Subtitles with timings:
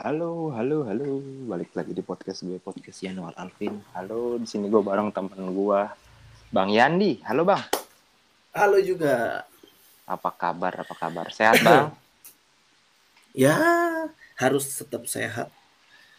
[0.00, 1.20] Halo, halo, halo.
[1.44, 3.84] Balik lagi di podcast gue, podcast Yanuar Alvin.
[3.92, 5.80] Halo, di sini gue bareng temen gue,
[6.48, 7.20] Bang Yandi.
[7.28, 7.60] Halo, Bang.
[8.56, 9.44] Halo juga.
[10.08, 10.72] Apa kabar?
[10.80, 11.28] Apa kabar?
[11.28, 11.92] Sehat, Bang?
[13.36, 13.60] Ya,
[14.40, 15.52] harus tetap sehat.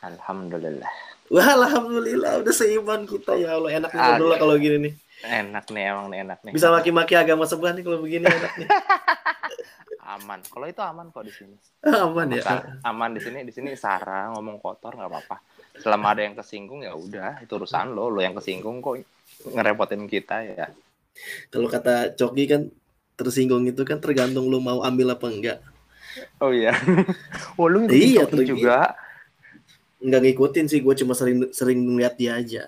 [0.06, 0.94] Alhamdulillah.
[1.34, 3.82] Wah, alhamdulillah udah seiman kita ya Allah.
[3.82, 4.94] Enak nih ngobrol kalau gini nih.
[5.26, 6.54] Enak nih, emang nih enak nih.
[6.54, 8.70] Bisa maki-maki agama sebelah nih kalau begini enak nih.
[10.02, 10.40] aman.
[10.46, 11.56] Kalau itu aman kok di sini.
[12.06, 12.44] Aman ya.
[12.86, 13.46] Aman di sini.
[13.46, 15.38] Di sini Sarah ngomong kotor nggak apa-apa.
[15.78, 18.10] Selama ada yang kesinggung ya udah, itu urusan lo.
[18.10, 19.02] Lo yang kesinggung kok
[19.46, 20.68] ngerepotin kita ya.
[21.54, 22.62] Kalau kata Coki kan
[23.16, 25.60] tersinggung itu kan tergantung lo mau ambil apa enggak.
[26.42, 26.76] Oh iya.
[27.60, 28.98] oh lu iya, juga.
[30.02, 32.64] Enggak ngikutin sih, gue cuma sering sering ngeliat dia aja.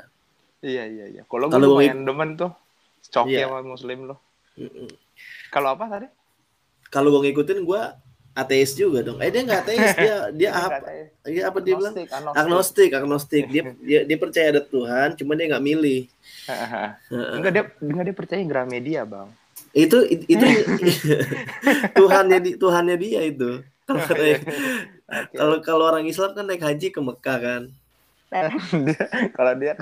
[0.64, 1.22] Iya iya iya.
[1.26, 2.54] Kalau gue lumayan demen tuh.
[3.10, 3.50] Coki iya.
[3.50, 4.16] sama Muslim lo.
[4.56, 4.90] Mm -mm.
[5.52, 6.08] Kalau apa tadi?
[6.94, 7.82] Kalau gue ngikutin gue
[8.38, 9.18] ateis juga dong.
[9.18, 10.78] Eh dia nggak ateis, dia dia apa?
[11.26, 11.94] Dia apa dia bilang?
[12.38, 13.50] Agnostik, agnostik.
[13.50, 16.06] Dia dia dia percaya ada Tuhan, cuma dia nggak milih.
[17.38, 19.34] enggak dia enggak dia percaya Gramedia, Bang.
[19.74, 20.46] Itu itu
[21.98, 23.66] Tuhannya di Tuhannya dia itu.
[25.34, 27.64] Kalau kalau orang Islam kan naik haji ke Mekah kan.
[29.38, 29.78] kalau dia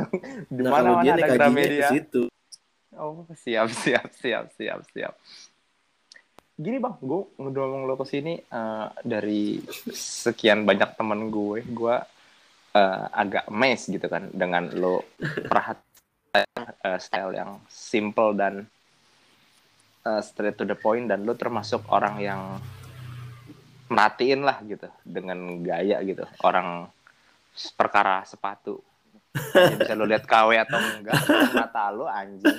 [0.52, 2.24] di nah, mana mana dia naik Gramedia ke situ.
[2.92, 5.16] Oh, siap siap siap siap siap
[6.62, 9.58] gini bang, gue ngedorong lo ke sini uh, dari
[9.92, 11.96] sekian banyak temen gue, gue
[12.78, 15.02] uh, agak mes gitu kan dengan lo
[15.50, 16.46] perhatian
[16.86, 18.70] uh, style yang simple dan
[20.06, 22.42] uh, straight to the point dan lo termasuk orang yang
[23.90, 26.24] merhatiin lah gitu dengan gaya gitu.
[26.46, 26.88] Orang
[27.76, 28.80] perkara sepatu.
[29.34, 31.20] Jadi bisa lo lihat KW atau enggak
[31.58, 32.56] mata lo anjing.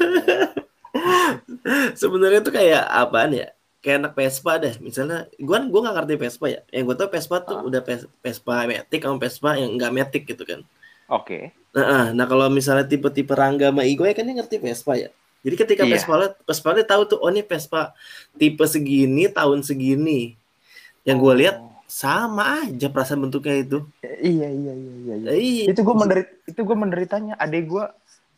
[1.96, 3.48] Sebenarnya tuh kayak apaan ya
[3.82, 7.42] kayak anak Vespa deh misalnya gue gue nggak ngerti Vespa ya yang gue tau Vespa
[7.42, 7.66] tuh ah.
[7.66, 7.82] udah
[8.22, 10.62] Vespa Matic sama Vespa yang nggak Matic gitu kan
[11.10, 11.42] oke okay.
[11.74, 15.10] nah, nah kalau misalnya tipe-tipe Rangga sama Igo ya kan dia ngerti Vespa ya
[15.42, 15.98] jadi ketika yeah.
[15.98, 16.14] Vespa
[16.46, 17.90] Vespa dia tahu tuh oh ini Vespa
[18.38, 20.38] tipe segini tahun segini
[21.02, 21.74] yang gue lihat oh.
[21.90, 23.82] sama aja perasaan bentuknya itu
[24.22, 25.32] iya iya iya iya, iya.
[25.34, 25.64] iya.
[25.74, 27.84] itu gue menderit itu gue menderitanya adek gue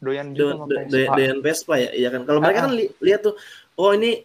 [0.00, 1.12] doyan juga do, do, Vespa.
[1.20, 3.36] doyan Vespa ya iya kan kalau mereka kan li lihat tuh
[3.76, 4.24] oh ini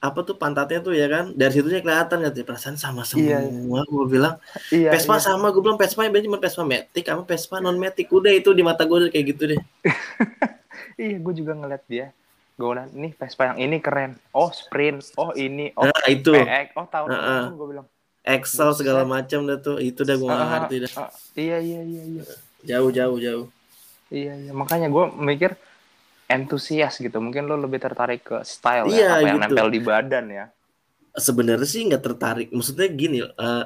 [0.00, 1.36] apa tuh pantatnya tuh ya kan?
[1.36, 2.32] Dari situnya kelihatan kan?
[2.32, 3.84] Perasaan sama semua iya.
[3.84, 4.40] gue bilang.
[4.72, 5.24] Iya, Vespa iya.
[5.28, 8.64] sama gue bilang Vespa yang cuma Vespa Matic kamu Vespa non Matic udah itu di
[8.64, 9.60] mata gue kayak gitu deh.
[11.00, 12.12] Iya gue juga ngeliat dia.
[12.60, 14.20] Gue bilang nih Vespa yang ini keren.
[14.36, 15.16] Oh sprint.
[15.16, 15.72] Oh ini.
[15.76, 16.32] Oh nah, itu.
[16.32, 16.76] PX.
[16.76, 17.44] Oh tahun uh -uh.
[17.56, 17.86] gue bilang.
[18.20, 19.80] Excel segala macam dah tuh.
[19.80, 20.92] Itu dah gue uh, ngerti dah.
[21.00, 22.22] uh, iya iya iya iya.
[22.68, 23.46] Jauh jauh jauh.
[24.12, 24.52] Iya iya.
[24.52, 25.56] Makanya gue mikir
[26.30, 27.18] entusias gitu.
[27.18, 29.28] Mungkin lo lebih tertarik ke style ya, iya, ya, apa gitu.
[29.28, 30.44] yang nempel di badan ya.
[31.18, 32.48] Sebenarnya sih nggak tertarik.
[32.54, 33.64] Maksudnya gini, uh,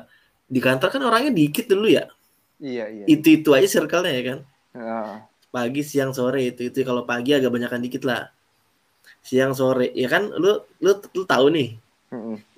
[0.48, 2.08] di kantor kan orangnya dikit dulu ya.
[2.56, 3.04] Iya iya.
[3.04, 4.38] Itu itu aja circle-nya ya kan.
[4.72, 5.14] Uh.
[5.52, 8.32] Pagi, siang, sore itu itu kalau pagi agak banyakan dikit lah.
[9.20, 10.32] Siang, sore ya kan.
[10.32, 11.76] Lu lu lu tahu nih.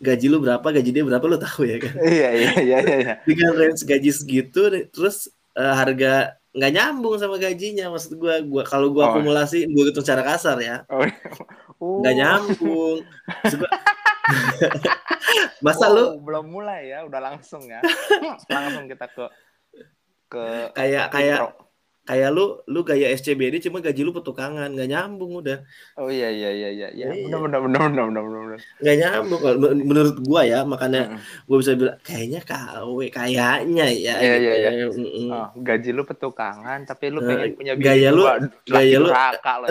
[0.05, 1.97] Gaji lu berapa, gaji dia berapa lu tahu ya kan?
[1.97, 3.15] Iya iya iya iya.
[3.25, 8.89] Dengan range gaji segitu terus uh, harga nggak nyambung sama gajinya maksud gue gua kalau
[8.89, 9.09] gue oh.
[9.13, 11.05] akumulasi gue gitu secara kasar ya oh.
[12.01, 12.19] nggak uh.
[12.19, 12.99] nyambung
[13.45, 13.71] gua...
[15.65, 17.85] masa oh, lu belum mulai ya udah langsung ya
[18.57, 19.25] langsung kita ke
[20.33, 21.55] ke kayak kayak
[22.07, 25.59] kayak lu lu gaya SCBD cuma gaji lu petukangan nggak nyambung udah.
[25.99, 29.59] Oh iya iya iya iya ya, benar benar benar benar benar benar nggak nyambung kalau
[29.75, 31.19] menurut gua ya makanya
[31.51, 34.71] gua bisa bilang kayaknya KW kayaknya ya iya iya iya.
[34.87, 35.29] Mm -hmm.
[35.35, 38.23] oh, gaji lu petukangan tapi lu pengen punya gaya lu
[38.71, 39.67] gaya lu lo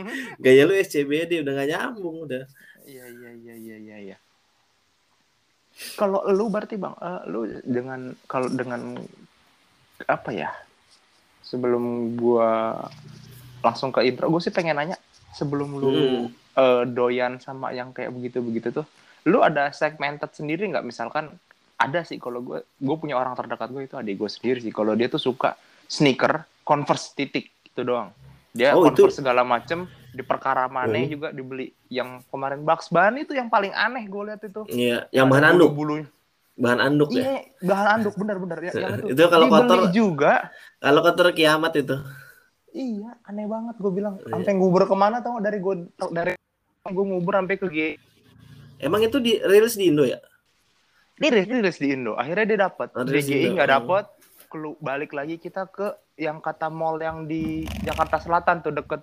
[0.46, 2.46] gaya lu SCBD udah nggak nyambung udah.
[2.86, 4.16] Iya iya iya iya iya iya.
[5.98, 8.94] Kalau lu berarti bang uh, lu dengan kalau dengan
[10.08, 10.50] apa ya
[11.50, 12.78] sebelum gua
[13.60, 14.96] langsung ke intro gue sih pengen nanya
[15.36, 16.24] sebelum lu hmm.
[16.56, 18.86] uh, doyan sama yang kayak begitu begitu tuh
[19.28, 20.86] lu ada segmented sendiri nggak?
[20.86, 21.28] Misalkan
[21.80, 24.72] ada sih kalau gue gue punya orang terdekat gue itu adik gue sendiri sih.
[24.72, 25.56] Kalau dia tuh suka
[25.90, 28.12] sneaker converse titik itu doang.
[28.56, 29.20] Dia oh, converse itu...
[29.20, 31.10] segala macem di perkara mana hmm.
[31.10, 31.72] juga dibeli.
[31.92, 34.62] Yang kemarin Bugs Bunny itu yang paling aneh gue lihat itu.
[34.72, 35.72] Iya yang bahan anduk.
[35.76, 36.04] bulu
[36.60, 40.52] bahan anduk iya, ya bahan anduk benar-benar ya, itu, itu kalau kotor juga.
[40.76, 41.96] kalau kotor kiamat itu.
[42.70, 44.20] Iya aneh banget gue bilang.
[44.20, 44.36] Iya.
[44.36, 46.36] sampai ngubur ke mana tau dari gue dari
[46.84, 47.78] gue ngubur sampai ke G.
[48.76, 50.20] Emang itu di rilis di Indo ya?
[51.16, 52.14] Rilis rilis di Indo.
[52.14, 54.04] Akhirnya dia dapat oh, DGI nggak dapat
[54.52, 59.00] kelu balik lagi kita ke yang kata mall yang di Jakarta Selatan tuh deket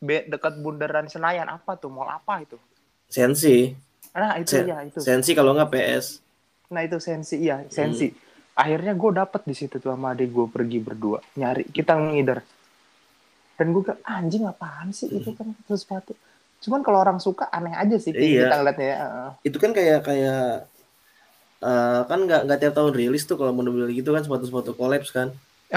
[0.00, 1.50] deket bundaran Senayan.
[1.50, 2.56] Apa tuh mall apa itu?
[3.10, 3.74] Sensi.
[4.14, 4.98] Nah itu Sen ya itu.
[5.02, 6.29] Sensi kalau nggak PS
[6.70, 8.08] Nah itu sensi, iya sensi.
[8.08, 8.28] Hmm.
[8.52, 12.44] akhirnya gue dapet di situ tuh sama adik gue pergi berdua nyari kita ngider
[13.56, 16.12] dan gue kayak anjing apaan sih itu kan itu sepatu
[16.60, 18.44] cuman kalau orang suka aneh aja sih Iya.
[18.44, 18.98] kita ngeliatnya ya.
[19.40, 20.68] Itu kan kayak kayak
[21.62, 25.32] eh, kan nggak nggak tiap tahun rilis tuh kalau model gitu kan sepatu-sepatu collabs kan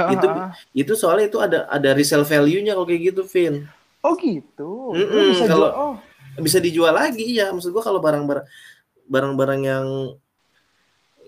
[0.09, 0.51] Itu- heeh.
[0.75, 3.63] itu soalnya itu ada ada resale value-nya kalau kayak gitu Vin
[4.01, 5.95] oh gitu Lu Mm-mm, bisa kalau- jual oh
[6.35, 8.43] bisa dijual lagi ya maksud gua kalau barang-barang
[9.05, 9.87] barang-barang yang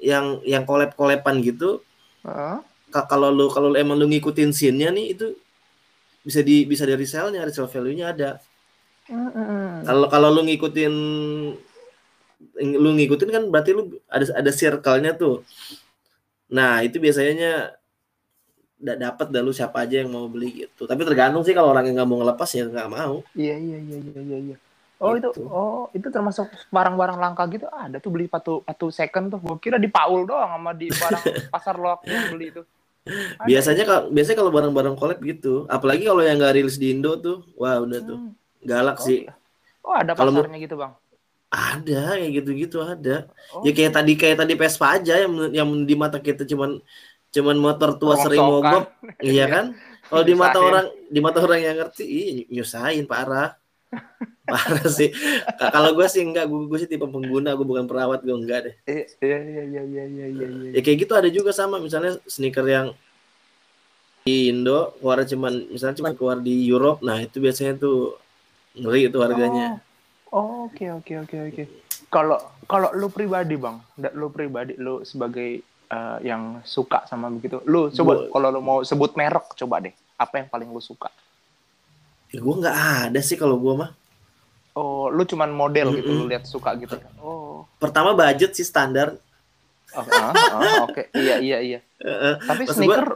[0.05, 1.81] yang yang collab collaban gitu
[2.21, 2.57] heeh.
[2.93, 5.33] ka- kalau lu kalau lu emang lu ngikutin scene-nya nih itu
[6.21, 8.31] bisa di bisa dari resell-nya resale value-nya ada.
[9.81, 10.93] Kalau kalau lu ngikutin
[12.55, 15.41] lu ngikutin kan berarti lu ada ada circle-nya tuh.
[16.49, 17.73] Nah itu biasanya
[18.75, 20.85] da- dapat dah lu siapa aja yang mau beli gitu.
[20.85, 23.21] Tapi tergantung sih kalau orang yang nggak mau ngelepas ya nggak mau.
[23.33, 24.57] Iya iya iya iya iya.
[24.97, 25.43] Oh itu Gitu.
[25.45, 29.39] oh itu termasuk barang-barang langka gitu ada tuh beli patu patu second tuh.
[29.39, 32.61] Gue kira di Paul doang sama di barang pasar loak yang beli itu.
[33.05, 37.13] Ada biasanya kalau biasanya kalau barang-barang collab gitu apalagi kalau yang nggak rilis di Indo
[37.15, 38.07] tuh wah udah ya?
[38.07, 38.31] tuh Hmm.
[38.61, 39.33] galak Oh, sih iya.
[39.79, 40.93] Oh ada Kalau mau- pasarnya gitu bang.
[41.47, 45.93] ada kayak gitu-gitu ada Oh, ya kayak tadi kayak tadi Vespa aja yang yang di
[45.93, 46.81] mata kita cuman
[47.29, 48.63] cuman motor tua sering rongsokan.
[48.73, 48.85] mogok
[49.21, 49.65] iya kan
[50.09, 53.53] kalau di mata orang di mata orang yang ngerti ih nyusahin parah
[54.45, 55.09] parah sih
[55.57, 58.59] Ka- kalau gue sih enggak gue, gue sih tipe pengguna gue bukan perawat gue enggak
[58.69, 60.47] deh Iya iya iya iya iya iya iya.
[60.47, 60.69] iya.
[60.77, 62.93] ya kayak gitu ada juga sama misalnya sneaker yang
[64.25, 68.17] di Indo keluar cuman misalnya cuma keluar di Europe nah itu biasanya tuh
[68.77, 69.81] ngeri itu harganya
[70.35, 71.63] Oh, oke oke oke oke.
[72.11, 72.35] Kalau
[72.67, 73.79] kalau lu pribadi bang,
[74.19, 79.15] lu pribadi lu sebagai eh, yang suka sama begitu, lu coba kalau lu mau sebut
[79.15, 81.07] merek coba deh, apa yang paling lu suka?
[82.35, 82.77] ya, gue nggak
[83.07, 83.95] ada sih kalau gue mah
[84.75, 86.99] Oh, lu cuman model gitu, lu lihat suka gitu.
[87.17, 89.15] Oh, pertama budget sih standar
[89.91, 91.79] oh, ah, ah, oke, iya iya iya.
[91.97, 92.33] Heeh.
[92.41, 93.07] Tapi Maksud sneaker,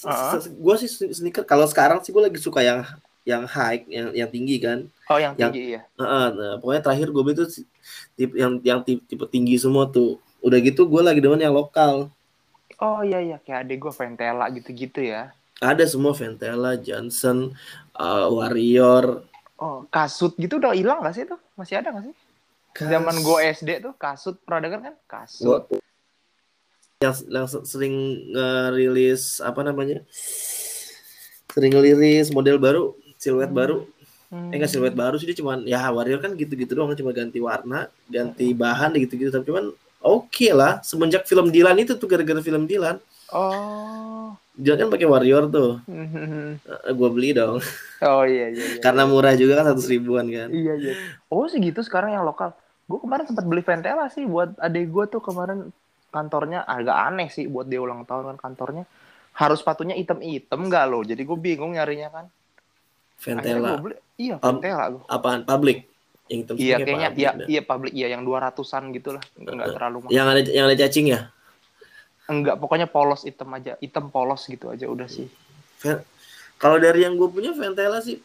[0.00, 0.38] Ah.
[0.38, 2.80] gue sih sneaker kalau sekarang sih gue lagi suka yang
[3.22, 5.80] yang high yang yang tinggi kan oh yang yang- tinggi iya.
[5.94, 7.48] Heeh, nah, pokoknya terakhir gue beli tuh
[8.12, 12.10] tipe yang yang tipe, tipe tinggi semua tuh udah gitu gue lagi demen yang lokal
[12.78, 15.30] Oh iya iya, kayak adik gue Ventela gitu-gitu ya.
[15.60, 17.54] ada semua Ventela Johnson
[17.94, 19.22] uh, Warrior
[19.62, 21.38] Oh, kasut gitu udah hilang gak sih tuh?
[21.54, 22.14] Masih ada gak sih?
[22.74, 24.94] Zaman gue SD tuh kasut pernah denger kan?
[25.06, 25.62] Kasut.
[25.62, 25.80] Gua-
[27.00, 27.94] yang, yang se- sering
[28.28, 30.06] ngerilis apa namanya
[31.48, 32.82] sering ngerilis model baru
[33.16, 33.58] siluet Hmm.
[33.60, 33.76] baru
[34.30, 34.48] Hmm.
[34.48, 37.90] eh nggak siluet baru sih dia cuman ya Warrior kan gitu-gitu doang cuma ganti warna
[38.06, 39.68] ganti bahan gitu-gitu tapi cuman
[40.00, 42.96] oke lah semenjak film Dilan itu tuh gara-gara film Dilan
[43.28, 44.11] Oh.
[44.54, 46.60] Dia kan pakai Warrior tuh Hmm.
[46.88, 47.58] gue beli dong
[48.00, 48.64] Oh iya iya.
[48.68, 48.80] iya.
[48.80, 50.92] karena murah juga kan satu ribuan kan Iya iya.
[51.26, 52.52] Oh segitu sekarang yang lokal.
[52.84, 55.70] Gue kemarin sempat beli Ventela sih buat adik gue tuh kemarin
[56.08, 58.84] kantornya agak aneh sih buat dia ulang tahun kan kantornya
[59.32, 61.00] harus sepatunya item-item gak lo?
[61.00, 62.26] Jadi gue bingung nyarinya kan.
[63.16, 63.96] Ventela beli.
[64.16, 65.02] Iya Um, Ventela gue.
[65.06, 65.88] apaan public
[66.24, 68.52] yang Iya kayaknya iya iya public iya yang 200-an
[68.90, 69.22] gitu lah.
[69.36, 70.10] Enggak Eh, terlalu mahal.
[70.10, 71.20] yang ada yang ada cacing ya
[72.24, 73.74] Enggak pokoknya polos hitam aja.
[73.76, 75.26] Hitam polos gitu aja udah sih.
[76.54, 78.22] Kalau dari yang gue punya Ventela sih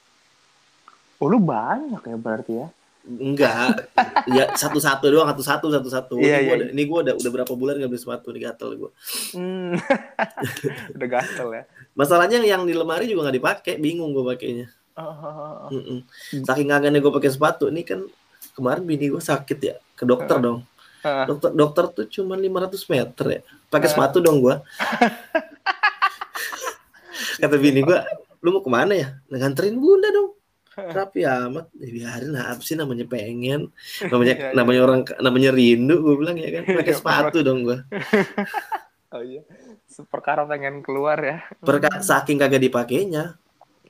[1.17, 2.67] Oh lu banyak ya berarti ya.
[3.07, 3.87] enggak
[4.35, 6.53] ya satu-satu doang satu-satu satu-satu Iya, ini gue iya.
[6.53, 8.91] udah, ini gua udah udah berapa bulan nggak beli sepatu nih gatel gue
[9.31, 9.79] Hmm.
[10.93, 11.63] udah gatel ya.
[11.93, 16.03] masalahnya yang di lemari juga nggak dipakai bingung gue pakainya Oh, Mm-mm.
[16.43, 18.03] saking kagaknya gue pakai sepatu ini kan
[18.53, 20.61] kemarin bini gue sakit ya ke dokter dong
[20.99, 21.23] Ah.
[21.23, 23.93] dokter dokter tuh cuma 500 meter ya pakai Ah.
[23.93, 24.55] sepatu dong gue
[27.37, 27.99] kata bini gue
[28.39, 29.07] lu mau ke mana ya?
[29.27, 30.37] Nganterin bunda dong.
[30.77, 31.73] Rapi amat.
[31.73, 33.73] Ya, biarin lah apa sih namanya pengen?
[34.03, 34.53] Namanya Iya, iya.
[34.53, 36.63] namanya orang namanya rindu gue bilang ya kan.
[36.71, 37.77] Pakai Iya, sepatu dong gue
[39.09, 39.41] Oh iya.
[40.05, 41.41] Perkara pengen keluar ya.
[41.57, 43.33] Perka, saking kagak dipakainya.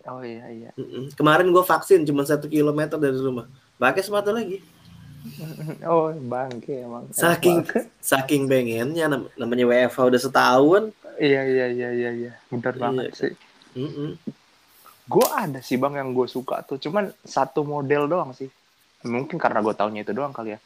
[0.08, 0.72] Oh iya iya.
[1.14, 3.52] Kemarin gue vaksin cuma satu kilometer dari rumah.
[3.76, 4.64] Pakai sepatu lagi
[5.86, 7.10] Oh bangke emang.
[7.12, 7.88] Saking- Emang.
[8.00, 10.84] saking pengennya nam- namanya WFH udah setahun
[11.18, 12.32] Iya iya iya iya iya.
[12.48, 12.80] Bener Iya.
[12.80, 13.34] banget sih.
[13.74, 14.14] Mm-mm.
[15.04, 16.78] Gue ada sih bang yang gue suka tuh.
[16.78, 18.50] Cuman satu model doang sih.
[19.02, 20.60] Mungkin karena gue taunya itu doang kali ya.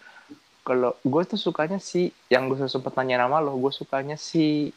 [0.62, 4.70] Kalau gue tuh sukanya si yang gue sempet nanya nama lo, gue sukanya si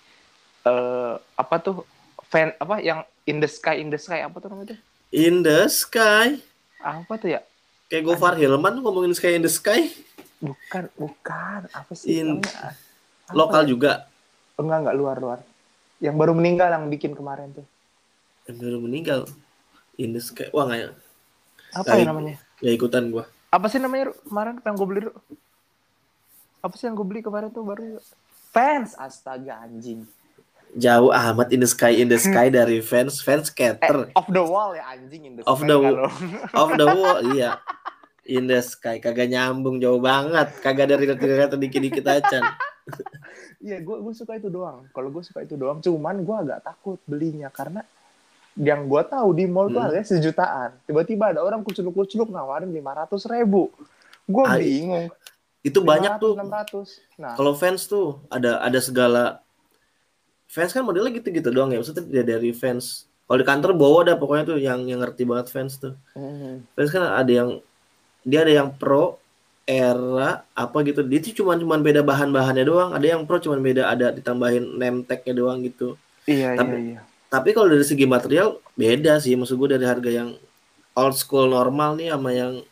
[0.62, 1.84] eh apa tuh
[2.24, 6.40] fan apa yang in the sky in the sky apa tuh namanya in the sky
[6.78, 7.40] Apa tuh ya?
[7.86, 9.90] Kayak Gofar Hilman ngomongin sky in the sky
[10.38, 12.76] Bukan bukan apa sih In- namanya?
[13.24, 13.68] Apa lokal ya?
[13.68, 13.92] juga
[14.54, 15.38] Enggak enggak luar luar.
[15.98, 17.66] Yang baru meninggal yang bikin kemarin tuh.
[18.44, 19.20] yang baru meninggal
[19.96, 20.92] in the sky wah nggak
[21.72, 22.34] Apa Lagi- ya namanya?
[22.60, 25.00] nggak ikutan gua Apa sih namanya kemarin yang gue beli?
[26.60, 28.02] Apa sih yang gue beli kemarin tuh baru?
[28.50, 30.02] Fans, astaga anjing.
[30.74, 34.42] Jauh amat in the sky in the sky dari fans fans skater eh, off the
[34.42, 36.10] wall ya anjing in the off sky the kalau.
[36.52, 37.62] off the wall iya
[38.24, 42.38] in the sky kagak nyambung jauh banget kagak dari kata dikit dikit aja
[43.58, 44.84] Iya, gue gue suka itu doang.
[44.92, 47.80] Kalau gue suka itu doang, cuman gue agak takut belinya karena
[48.54, 49.88] yang gue tahu di mall tuh Hmm.
[49.88, 50.70] harganya sejutaan.
[50.84, 53.72] Tiba-tiba ada orang kuculuk-kuculuk nawarin lima ratus ribu.
[54.22, 55.08] Gue Ah, bingung.
[55.60, 57.00] itu banyak tuh enam ratus.
[57.16, 59.40] Nah, kalau fans tuh ada ada segala
[60.48, 61.80] fans kan modelnya gitu-gitu doang ya.
[61.80, 63.08] Maksudnya dia dari fans.
[63.24, 65.96] Kalau di kantor bawa ada pokoknya tuh yang yang ngerti banget fans tuh.
[66.12, 67.50] Hmm, fans kan ada yang
[68.24, 69.16] dia ada yang pro
[69.64, 71.00] era apa gitu.
[71.00, 72.90] Dia tuh cuman cuman beda bahan-bahannya doang.
[72.92, 75.96] Ada yang pro cuman beda ada ditambahin name tag-nya doang gitu.
[76.28, 77.00] Iya Tapi- iya.
[77.00, 77.02] iya.
[77.34, 79.34] tapi kalau dari segi material beda sih.
[79.34, 80.38] Maksud gue dari harga yang
[80.94, 82.62] old school normal nih sama yang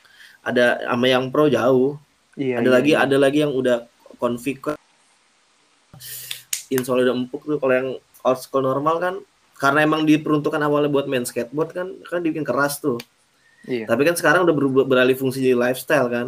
[0.44, 1.98] ada sama yang pro jauh.
[2.38, 3.02] Iya, ada iya, lagi iya.
[3.04, 3.84] ada lagi yang udah
[4.22, 4.62] config
[6.72, 7.88] insole udah empuk tuh kalau yang
[8.22, 9.14] old school normal kan
[9.54, 12.96] karena emang diperuntukkan awalnya buat main skateboard kan kan dibikin keras tuh
[13.62, 16.26] Iya, tapi kan sekarang udah berubah- beralih fungsi jadi lifestyle kan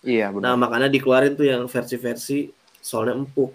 [0.00, 0.56] iya nah benar.
[0.56, 2.48] makanya dikeluarin tuh yang versi-versi
[2.80, 3.52] soalnya empuk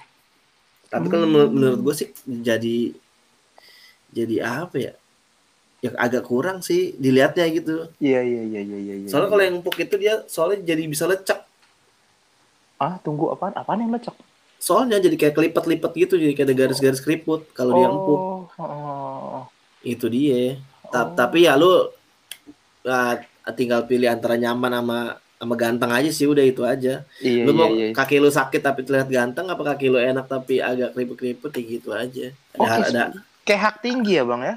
[0.87, 1.27] tapi kan Hmm.
[1.27, 2.93] menurut, menurut gue sih jadi
[4.07, 4.93] jadi apa ya
[5.77, 8.95] ya agak kurang sih dilihatnya gitu Iya iya iya iya iya.
[8.97, 9.33] iya, soalnya iya.
[9.33, 11.41] kalau yang empuk itu dia soalnya jadi bisa lecek
[12.77, 13.53] ah tunggu apaan?
[13.53, 14.13] Apaan yang lecek?
[14.67, 19.41] Soalnya jadi kayak kelipet-lipet gitu jadi kayak ada garis-garis keriput kalau dia empuk Oh, oh,
[19.81, 21.15] itu dia Ta- Oh.
[21.15, 21.71] tapi ya lu
[22.83, 23.15] ah,
[23.53, 24.99] tinggal pilih antara nyaman sama
[25.37, 27.87] sama ganteng aja sih udah itu aja Iya lu iya mau iya.
[27.93, 31.89] kaki lu sakit tapi terlihat ganteng apa kaki lu enak tapi agak keriput-keriput ya gitu
[31.93, 33.01] aja ada Oke, ada
[33.45, 34.55] Kayak hak tinggi ya bang ya?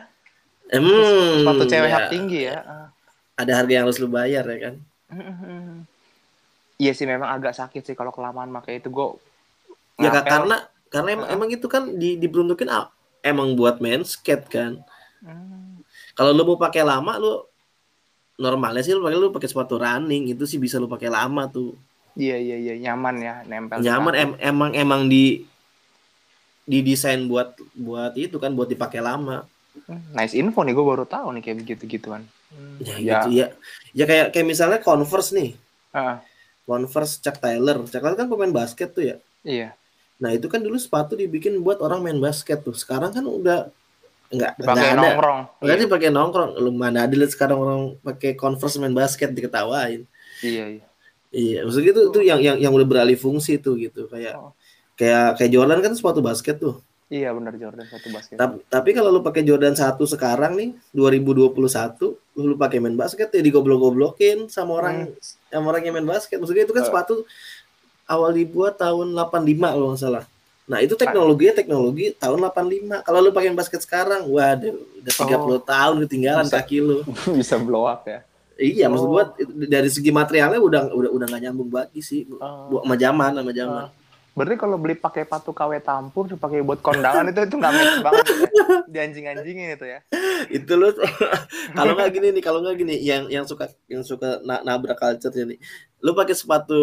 [0.72, 2.58] hmm, Sepatu cewek ya, hak tinggi ya.
[2.64, 2.88] Ah.
[3.36, 4.74] ada harga yang harus lu bayar ya kan
[6.80, 9.08] Iya sih memang agak sakit sih kalau kelamaan pakai itu gue.
[10.00, 10.56] Ya Kak, karena
[10.90, 12.90] karena emang, emang itu kan di diperuntukin ah,
[13.22, 14.72] emang buat main skate kan.
[15.20, 15.84] Hmm.
[16.16, 17.44] kalau lu mau pakai lama lu
[18.40, 21.76] normalnya sih lu pakai lu pakai sepatu running itu sih bisa lu pakai lama tuh.
[22.16, 23.84] Iya iya iya nyaman ya nempel.
[23.84, 25.44] nyaman em- emang emang di
[26.64, 29.44] didesain buat buat itu kan buat dipakai lama.
[29.86, 32.26] Hmm, Nice info nih gue baru tahu nih kayak begitu gituan.
[32.82, 33.46] ya, gitu ya.
[33.94, 34.04] ya.
[34.08, 35.54] Kayak kayak misalnya Converse nih.
[35.94, 36.22] Ah,
[36.66, 37.82] Converse Chuck Taylor.
[37.86, 39.16] Chuck Taylor kan pemain basket tuh ya?
[39.42, 39.74] Iya.
[40.20, 43.72] Nah itu kan dulu sepatu dibikin buat orang main basket tuh sekarang kan udah
[44.30, 45.40] nggak Dipakai nggak ada nongkrong.
[45.58, 45.82] Nggak Iya.
[45.82, 50.06] dipakai nongkrong lu mana ada lihat sekarang orang pakai Converse main basket diketawain
[50.40, 50.84] iya iya.
[51.30, 54.52] iya maksudnya itu itu yang yang yang udah beralih fungsi tuh gitu kayak Oh.
[54.94, 56.78] kayak kayak Jordan kan sepatu basket tuh
[57.10, 58.38] Iya benar Jordan satu basket.
[58.38, 61.50] tapi, tapi kalau lu pakai Jordan 1 sekarang nih 2021
[61.98, 65.10] lu, lu pakai main basket ya digoblok-goblokin sama orang
[65.44, 66.88] sama orang yang main basket maksudnya itu kan Oh.
[66.88, 67.14] sepatu
[68.10, 69.30] awal dibuat tahun 85
[69.70, 70.24] kalau nggak salah
[70.66, 75.14] nah itu teknologinya teknologi tahun 85 kalau lu pakai basket sekarang waduh udah
[75.56, 76.56] 30 tahun ketinggalan Bisa.
[76.56, 76.98] kaki lu
[77.38, 78.22] Bisa blow up ya.
[78.54, 79.12] iya maksud Oh.
[79.12, 82.68] gua itu- dari segi materialnya udah udah udah nggak nyambung banget sih Oh.
[82.68, 83.86] Bu- sama zaman sama zaman
[84.30, 88.24] Berarti kalau beli pakai patu KW tampur dipakai buat kondangan itu itu nggak match banget
[88.24, 88.36] ya.
[88.94, 89.98] Di anjing-anjingin itu ya.
[90.48, 90.86] itu lu
[91.76, 95.34] kalau nggak gini nih kalau nggak gini yang yang suka yang suka na- nabrak culture
[95.34, 95.58] nih
[95.98, 96.78] lu pakai sepatu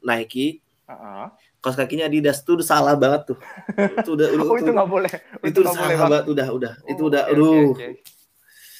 [0.00, 0.58] Nike
[0.88, 1.24] Heeh.
[1.58, 3.38] kaos kakinya Adidas tuh udah salah banget tuh
[4.00, 5.12] itu udah udah Oh itu nggak boleh.
[5.36, 6.10] Oh, itu udah boleh salah Bang.
[6.10, 7.88] banget udah udah itu Oh, udah oke, aduh oke.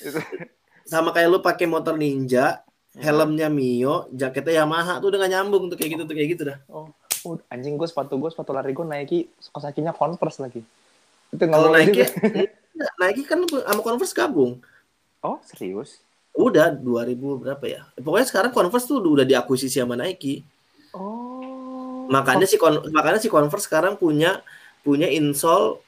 [0.01, 0.25] Itu-
[0.91, 5.77] sama kayak lu pakai motor Ninja helmnya Mio jaketnya Yamaha tuh udah gak nyambung tuh
[5.77, 6.89] kayak gitu tuh kayak gitu dah Oh,
[7.23, 10.65] oh, anjing gue sepatu gue sepatu lari gue Nike kaos kakinya Converse lagi.
[11.29, 12.09] Itu kalau Nike juga.
[12.73, 14.65] enggak, Nike kan sama Converse gabung
[15.21, 16.01] Oh serius?
[16.33, 20.41] udah 2000 berapa ya pokoknya sekarang Converse tuh udah diakuisisi sama Nike
[20.97, 21.28] Oh.
[22.09, 24.41] Makanya si Con- makanya si Converse sekarang punya
[24.81, 25.79] punya insole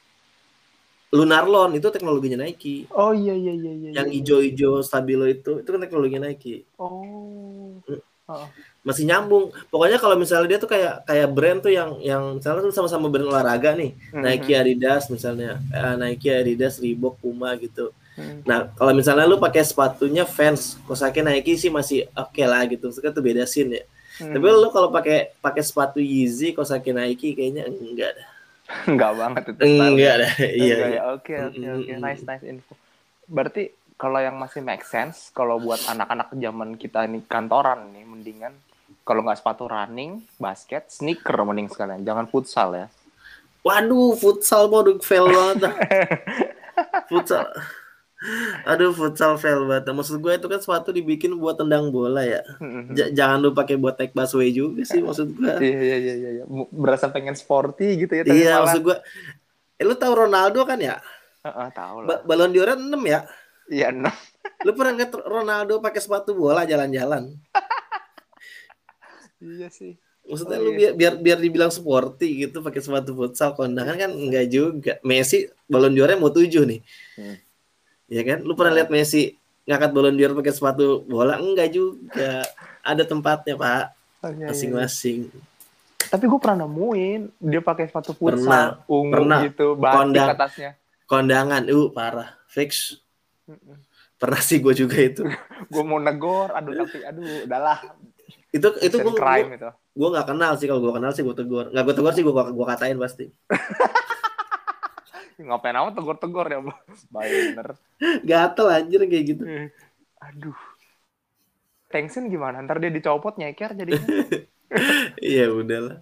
[1.11, 3.89] Lunarlon itu teknologinya Nike Oh iya iya iya iya.
[3.91, 4.23] yang iya.
[4.23, 8.47] ijo-ijo stabilo itu itu kan teknologinya Nike Oh.
[8.81, 12.71] masih nyambung pokoknya kalau misalnya dia tuh kayak kayak brand tuh yang yang misalnya tuh
[12.71, 14.23] sama-sama brand olahraga nih Mhm.
[14.23, 18.47] Nike Adidas misalnya Eh, Nike Adidas Reebok Puma gitu Mhm.
[18.47, 23.11] nah kalau misalnya lu pakai sepatunya fans kosake Nike sih masih oke lah gitu Maksudnya
[23.11, 23.83] tuh beda scene ya
[24.21, 24.31] Hmm.
[24.31, 28.29] tapi lu kalau pakai pakai sepatu Yeezy kosake Nike kayaknya enggak dah
[28.87, 29.61] Enggak banget itu.
[29.65, 30.87] enggak dah iya Enggak iya.
[30.87, 31.01] ya.
[31.11, 31.91] Oke oke oke.
[31.97, 32.73] Nice nice info.
[33.25, 33.63] Berarti
[33.95, 38.53] kalau yang masih make sense kalau buat anak-anak zaman kita ini kantoran nih mendingan
[39.01, 42.01] kalau nggak sepatu running, basket, sneaker mending sekalian.
[42.01, 42.87] Jangan futsal ya.
[43.61, 45.69] waduh futsal mau fail banget
[47.09, 47.45] futsal
[48.63, 52.45] aduh futsal fail banget maksud gue itu kan sepatu dibikin buat tendang bola ya
[52.91, 56.43] J- jangan lu pakai buat take busway juga sih maksud gue Iya iya iya iya.
[56.69, 58.23] Berasa pengen sporty gitu ya.
[58.23, 58.97] iya malah- maksud gue
[59.75, 61.01] Eh lu tahu Ronaldo kan ya?
[61.41, 62.19] Heeh, tahu Ba lah.
[62.21, 63.25] Balon d'Or 6 ya?
[63.65, 64.13] Iya, enam.
[64.61, 67.33] Lu pernah lihat Ronaldo pakai sepatu bola jalan-jalan?
[69.41, 69.97] Iya sih.
[70.21, 70.93] Maksudnya Oh, lu iya.
[70.93, 75.01] biar biar biar dibilang sporty gitu pakai sepatu futsal kondangan kan enggak juga.
[75.01, 76.79] Messi balon d'Or mau 7 nih.
[77.17, 77.37] Hmm.
[78.11, 78.43] Ya kan?
[78.43, 81.39] Lu pernah lihat Messi ngangkat balon d'Or pakai sepatu bola?
[81.39, 82.43] Enggak juga.
[82.83, 83.83] Ada tempatnya, Pak.
[84.21, 84.47] Oh, iya, iya, iya.
[84.51, 85.19] Masing-masing.
[86.11, 88.35] Tapi gue pernah nemuin dia pakai sepatu Pernah.
[88.35, 89.39] futsal ungu Pernah.
[89.47, 90.29] gitu, batik Kondang.
[90.35, 90.71] atasnya.
[91.07, 92.29] Kondangan, uh parah.
[92.51, 92.99] Fix.
[94.19, 95.23] Pernah sih gue juga itu.
[95.71, 97.79] gue mau negor, aduh tapi aduh udahlah.
[98.51, 99.15] itu itu gue
[99.91, 102.31] gue nggak kenal sih kalau gue kenal sih gue tegur nggak gue tegur sih gue
[102.31, 103.25] gue katain pasti
[105.41, 106.71] Ngapain amat tegor-tegor ya, Bu?
[107.09, 107.75] Bener.
[108.21, 109.43] gatel anjir kayak gitu
[110.21, 110.57] Aduh.
[111.91, 112.61] Tension gimana?
[112.63, 114.05] Ntar dia dicopot nyeker jadinya.
[115.19, 115.99] iya udahlah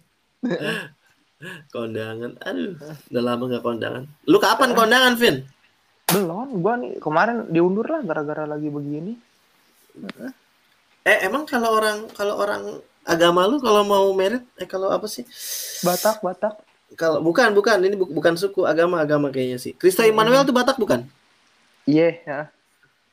[1.74, 2.77] kondangan aduh
[3.10, 5.41] udah lama nggak kondangan lu kapan kondangan Vin
[6.10, 9.13] Belum, gua nih kemarin diundur lah gara-gara lagi begini.
[11.05, 15.22] eh emang kalau orang kalau orang agama lu kalau mau merit eh kalau apa sih
[15.86, 16.65] Batak, Batak.
[16.98, 20.77] Kalau bukan bukan ini bu- bukan suku agama agama kayaknya sih Krista Immanuel tuh Batak
[20.77, 21.05] bukan
[21.86, 22.39] Iya, ya.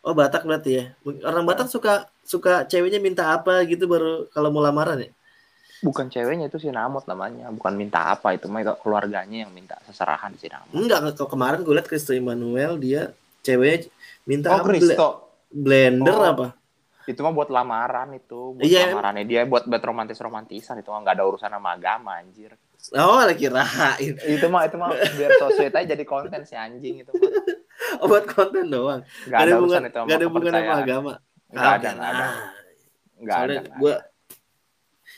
[0.05, 0.85] oh Batak berarti ya
[1.25, 5.11] orang Batak suka suka ceweknya minta apa gitu baru kalau mau lamaran ya
[5.85, 9.77] Bukan ceweknya itu si Namot namanya, bukan minta apa itu mah itu keluarganya yang minta
[9.85, 10.73] seserahan si Namot.
[10.73, 13.13] Enggak, kalau kemarin gue liat Kristo Immanuel dia
[13.45, 13.93] ceweknya
[14.25, 14.73] minta Oh, apa?
[14.73, 15.09] Kristo.
[15.53, 16.25] blender Oh.
[16.33, 16.47] apa?
[17.05, 21.17] Itu mah buat lamaran itu, buat Iya, lamarannya dia buat buat romantis-romantisan itu mah nggak
[21.21, 22.57] ada urusan sama agama anjir.
[22.95, 24.15] Oh, lagi kirain.
[24.15, 27.33] itu mah itu mah biar sosmed aja jadi konten si anjing itu mah.
[27.99, 29.03] Oh, buat konten doang.
[29.27, 31.13] Nggak ada hubungan- itu nggak ada hubungan sama agama.
[31.51, 32.27] Ah, ada, nggak ada.
[33.17, 33.55] Nggak ada.
[33.81, 33.95] Gue,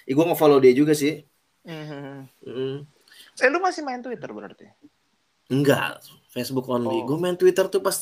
[0.08, 1.24] eh, gue nge-follow dia juga sih.
[1.68, 2.88] Mm.
[3.38, 4.66] Eh lu masih main Twitter berarti?
[5.52, 6.00] Enggak,
[6.32, 7.04] Facebook only.
[7.04, 7.04] Oh.
[7.04, 7.96] Gue main Twitter tuh pas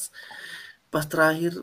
[0.91, 1.59] pas terakhir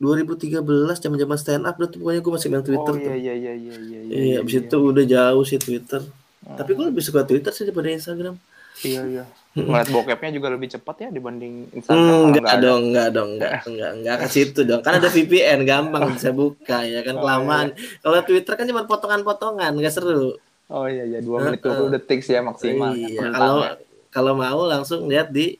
[0.00, 0.64] 2013
[0.96, 3.12] zaman-zaman stand up tuh pokoknya gue masih main Twitter oh tuh.
[3.12, 4.00] iya iya iya iya iya.
[4.08, 6.00] Iya, abis itu udah jauh sih Twitter.
[6.40, 6.56] Hmm.
[6.56, 8.34] Tapi gue lebih suka Twitter sih daripada Instagram.
[8.80, 9.24] Iya iya.
[9.50, 12.00] Ngeliat bokepnya juga lebih cepat ya dibanding Instagram.
[12.00, 12.64] Hmm, enggak nggak ada.
[12.64, 14.80] dong, enggak dong, enggak, enggak, enggak ke situ dong.
[14.80, 17.66] Kan ada VPN, gampang bisa buka ya kan Oh, kelamaan.
[17.98, 20.38] Kalau Twitter kan cuma potongan-potongan, enggak seru.
[20.66, 22.94] Oh iya iya dua menit 20 detik sih ya maksimal.
[22.94, 23.72] ya, Iya, kalau ya.
[24.08, 25.58] kalau mau langsung lihat di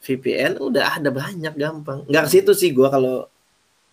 [0.00, 2.02] VPN udah ada banyak gampang.
[2.04, 3.30] Enggak ke situ sih gua kalau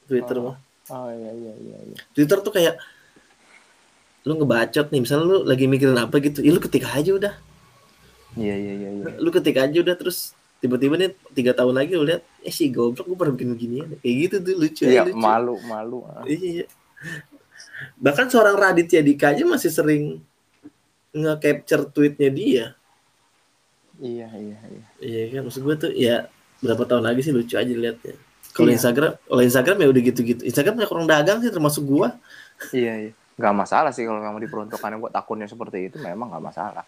[0.03, 0.51] Twitter Oh.
[0.51, 0.58] mah.
[0.89, 1.77] Oh iya iya iya.
[1.86, 1.97] iya.
[2.12, 2.82] Twitter tuh kayak
[4.27, 7.34] lu ngebacot nih, misalnya lu lagi mikirin apa gitu, ya lu ketik aja udah.
[8.38, 8.89] Iya iya iya.
[8.93, 9.05] iya.
[9.17, 13.08] Lu ketik aja udah terus tiba-tiba nih tiga tahun lagi lu lihat, eh si goblok
[13.08, 13.88] gue pernah bikin beginian.
[14.03, 14.84] Kayak gitu tuh lucu.
[14.86, 15.15] Iya lucu.
[15.17, 16.03] malu malu.
[16.05, 16.27] ah.
[16.27, 16.67] Iya.
[17.95, 20.03] Bahkan seorang Raditya Dika aja masih sering
[21.15, 22.65] nge-capture tweetnya dia.
[23.99, 24.86] Iya iya iya.
[24.99, 26.27] Iya kan maksud gue tuh ya
[26.60, 28.15] berapa tahun lagi sih lucu aja liatnya.
[28.51, 28.75] Kalau Iya.
[28.82, 30.41] Instagram, kalau Instagram ya udah gitu-gitu.
[30.43, 32.19] Instagram banyak orang dagang sih termasuk gua.
[32.75, 33.12] Iya iya.
[33.39, 36.84] Gak masalah sih kalau memang diperuntukkan buat akunnya seperti itu memang gak masalah.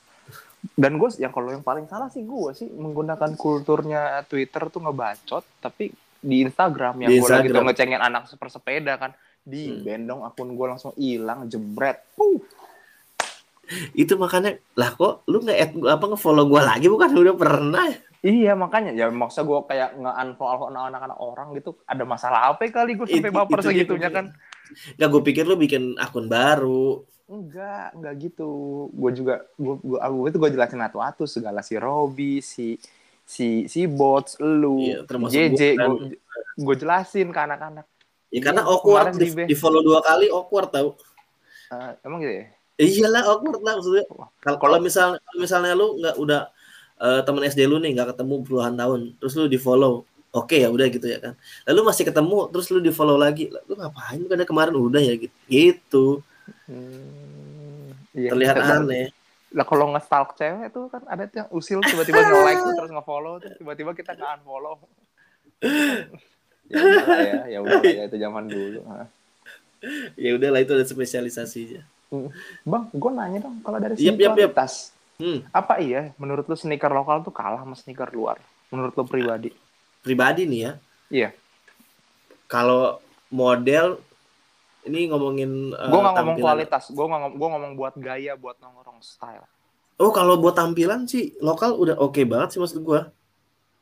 [0.75, 5.63] Dan gue yang kalau yang paling salah sih gue sih menggunakan kulturnya Twitter tuh ngebacot,
[5.63, 5.89] tapi
[6.21, 9.11] di Instagram yang gue lagi tuh ngecengin anak sepersepeda kan
[9.41, 9.81] di Hmm.
[9.81, 12.05] bendong akun gue langsung hilang jebret.
[12.13, 12.37] Puh.
[13.95, 17.97] Itu makanya lah kok lu nge add apa nge-follow gua lagi bukan udah pernah ya?
[18.21, 23.09] Iya makanya ya maksa gue kayak nge-unfollow anak-anak orang gitu ada masalah apa kali gue
[23.09, 24.29] sampai baper itu segitunya kan
[24.97, 27.05] Enggak gue pikir lu bikin akun baru.
[27.31, 28.51] enggak enggak gitu
[28.91, 32.75] gue juga gue gue gue itu gue jelasin satu-satu segala si Robby si
[33.23, 36.19] si si bots lu Iya, JJ gua gue
[36.59, 37.87] gue jelasin ke anak-anak
[38.35, 40.99] Ya karena Iya, awkward di, di follow dua kali awkward tau.
[41.71, 42.45] Eh, emang gitu ya
[42.81, 44.05] iyalah awkward lah maksudnya.
[44.41, 45.07] Kalau kalau misal
[45.37, 46.41] misalnya lu nggak udah
[47.01, 50.67] eh, teman SD lu nih nggak ketemu puluhan tahun, terus lu di follow, oke ya
[50.67, 51.33] udah gitu ya kan.
[51.67, 54.19] Lalu masih ketemu, terus lu di follow lagi, Lah, lu ngapain?
[54.25, 55.35] Kan kemarin udah ya gitu.
[55.45, 56.05] Gitu.
[56.65, 58.79] Hmm, iya, Terlihat bener.
[58.81, 59.07] aneh.
[59.51, 63.35] lah kalau nge-stalk cewek tuh kan ada tuh yang usil tiba-tiba nge-like tuh terus nge-follow
[63.59, 64.79] tiba-tiba kita nggak unfollow
[66.71, 68.79] ya udah lah ya ya udah lah ya itu zaman dulu.
[70.15, 71.83] Ya udahlah itu ada spesialisasinya.
[72.63, 74.35] bang gue nanya dong kalau dari Yap, segi yap.
[74.35, 74.73] kualitas
[75.15, 79.53] Hmm, apa iya menurut lu sneaker lokal tuh kalah sama sneaker luar menurut lu pribadi
[80.01, 80.73] pribadi nih ya.
[81.07, 81.29] Iya.
[82.45, 84.01] Kalau model
[84.83, 86.43] ini ngomongin eh, gue nggak ngomong tampilan.
[86.43, 89.45] kualitas gue ngomong gue ngomong buat gaya buat nongkrong style
[89.95, 93.13] Oh, kalau buat tampilan sih lokal udah oke banget sih maksud gua.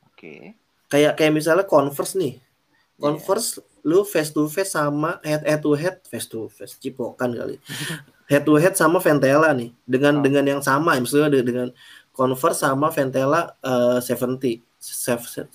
[0.03, 0.51] oke
[0.86, 2.36] Kayak kayak misalnya Converse nih.
[2.36, 2.99] Iya.
[2.99, 7.55] Converse lu face to face sama head head to head face to face cipokan kali.
[8.29, 10.21] head to head sama Ventela nih dengan Oh.
[10.21, 11.67] dengan yang sama maksudnya de- dengan
[12.12, 15.51] Converse sama Ventela uh, 70 70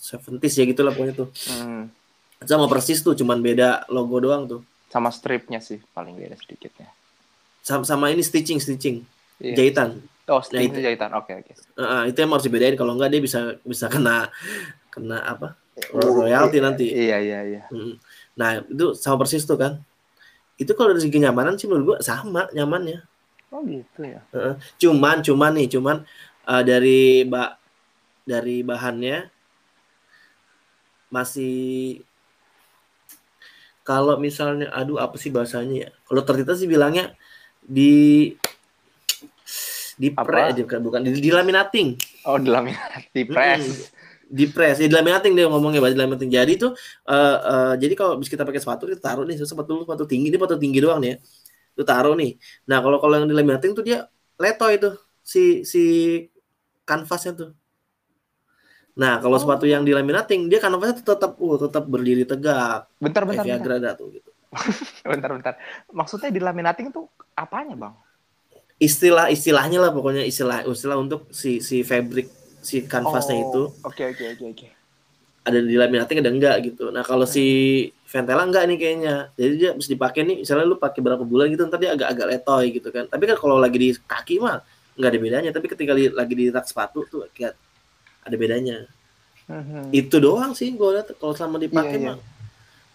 [0.52, 1.28] ya gitulah pokoknya tuh.
[1.48, 1.88] Hmm.
[2.44, 4.60] Sama persis tuh, cuman beda logo doang tuh.
[4.92, 6.92] Sama stripnya sih paling beda sedikitnya.
[7.64, 9.00] Sama, sama ini stitching stitching
[9.40, 9.56] iya.
[9.56, 10.04] jahitan.
[10.28, 11.10] Oh, stitching nah, jahitan.
[11.16, 11.52] Oke okay, oke.
[11.56, 11.80] Okay.
[11.80, 14.28] Uh, itu yang harus dibedain kalau enggak dia bisa bisa kena
[14.92, 15.56] kena apa?
[15.90, 16.86] royalty nanti.
[16.94, 17.62] Iya iya iya.
[18.38, 19.82] Nah, itu sama persis tuh kan.
[20.54, 23.02] Itu kalau dari segi kenyamanan sih menurut gua sama nyamannya.
[23.50, 24.22] Oh gitu ya.
[24.30, 25.96] Uh, cuman cuman nih, cuman
[26.46, 27.63] uh, dari mbak
[28.24, 29.28] dari bahannya
[31.12, 32.00] masih
[33.84, 35.90] kalau misalnya aduh apa sih bahasanya ya?
[36.08, 37.12] Kalau ternyata sih bilangnya
[37.60, 38.32] di
[39.94, 41.94] di press bukan bukan di, di laminating.
[42.24, 43.60] Oh di laminating di press.
[43.60, 43.84] Hmm,
[44.24, 46.32] di press ya di laminating dia ngomongnya bahas di laminating.
[46.32, 50.04] Jadi itu uh, uh, jadi kalau bisa kita pakai sepatu kita taruh nih sepatu sepatu
[50.08, 51.16] tinggi ini sepatu tinggi doang nih ya.
[51.76, 52.40] Itu taruh nih.
[52.64, 54.08] Nah kalau kalau yang di laminating tuh dia
[54.40, 55.84] leto itu si si
[56.88, 57.50] kanvasnya tuh
[58.94, 59.42] Nah, kalau oh.
[59.42, 62.86] sepatu yang dilaminating, dia kanvasnya tetap uh, tetap berdiri tegak.
[63.02, 63.42] Bentar, bentar.
[63.42, 63.94] Kayak bentar.
[63.98, 64.30] tuh gitu.
[65.10, 65.54] bentar, bentar.
[65.90, 67.94] Maksudnya dilaminating tuh apanya, Bang?
[68.78, 72.30] Istilah-istilahnya lah pokoknya istilah istilah untuk si si fabric
[72.62, 73.42] si kanvasnya oh.
[73.42, 73.62] itu.
[73.82, 74.66] Oke, oke, oke, oke.
[75.44, 76.94] Ada dilaminating ada enggak gitu.
[76.94, 77.44] Nah, kalau si
[78.06, 79.14] Ventela enggak nih kayaknya.
[79.34, 82.64] Jadi dia bisa dipakai nih, misalnya lu pakai berapa bulan gitu, ntar dia agak-agak letoy
[82.70, 83.10] gitu kan.
[83.10, 84.62] Tapi kan kalau lagi di kaki mah
[84.94, 85.50] nggak ada bedanya.
[85.50, 87.58] Tapi ketika lagi di rak sepatu tuh kayak
[88.24, 88.88] ada bedanya.
[89.44, 89.92] Uh-huh.
[89.92, 92.18] itu doang sih gue lihat kalau selama dipakai yeah, mah.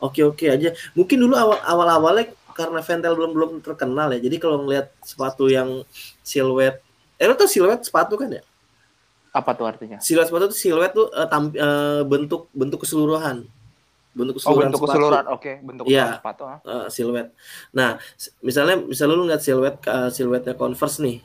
[0.01, 0.73] Oke oke aja.
[0.97, 2.25] Mungkin dulu awal awal awalnya
[2.57, 4.19] karena Ventel belum belum terkenal ya.
[4.25, 5.85] Jadi kalau ngelihat sepatu yang
[6.25, 6.81] siluet
[7.21, 8.41] eh lo tau siluet sepatu kan ya?
[9.29, 10.01] Apa tuh artinya?
[10.01, 13.45] Siluet sepatu tuh siluet tuh uh, tamp, uh, bentuk bentuk keseluruhan.
[14.17, 14.89] Bentuk keseluruhan oh, bentuk sepatu.
[14.97, 15.25] keseluruhan.
[15.29, 15.55] Oke okay.
[15.61, 17.27] bentuk ya, sepatu uh, siluet.
[17.77, 18.01] Nah
[18.41, 21.21] misalnya misalnya lu ngeliat siluet uh, siluetnya Converse nih.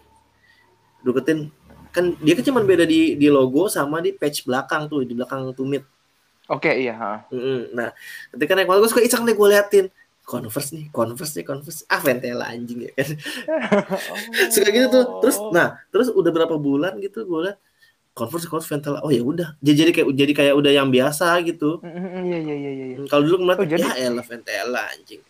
[1.00, 1.48] Deketin
[1.94, 5.54] kan dia kan cuma beda di di logo sama di patch belakang tuh di belakang
[5.54, 5.87] tumit
[6.50, 7.12] oke okay, iya ha.
[7.70, 7.94] nah
[8.35, 9.87] ketika naik motor gue suka iseng deh gue liatin
[10.24, 11.85] Converse nih, Converse nih, Converse.
[11.85, 13.09] Ah, Ventela anjing ya kan.
[14.09, 14.48] oh.
[14.57, 15.04] Suka gitu tuh.
[15.20, 17.61] Terus, nah, terus udah berapa bulan gitu gue liat
[18.16, 19.04] Converse, Converse, Ventela.
[19.04, 19.52] Oh ya udah.
[19.61, 21.76] Jadi kayak jadi kayak udah yang biasa gitu.
[21.85, 22.96] Iya, iya, iya, iya.
[23.04, 23.85] Kalau dulu ngeliat, oh, jadi...
[23.85, 25.20] ya elah Ventela anjing.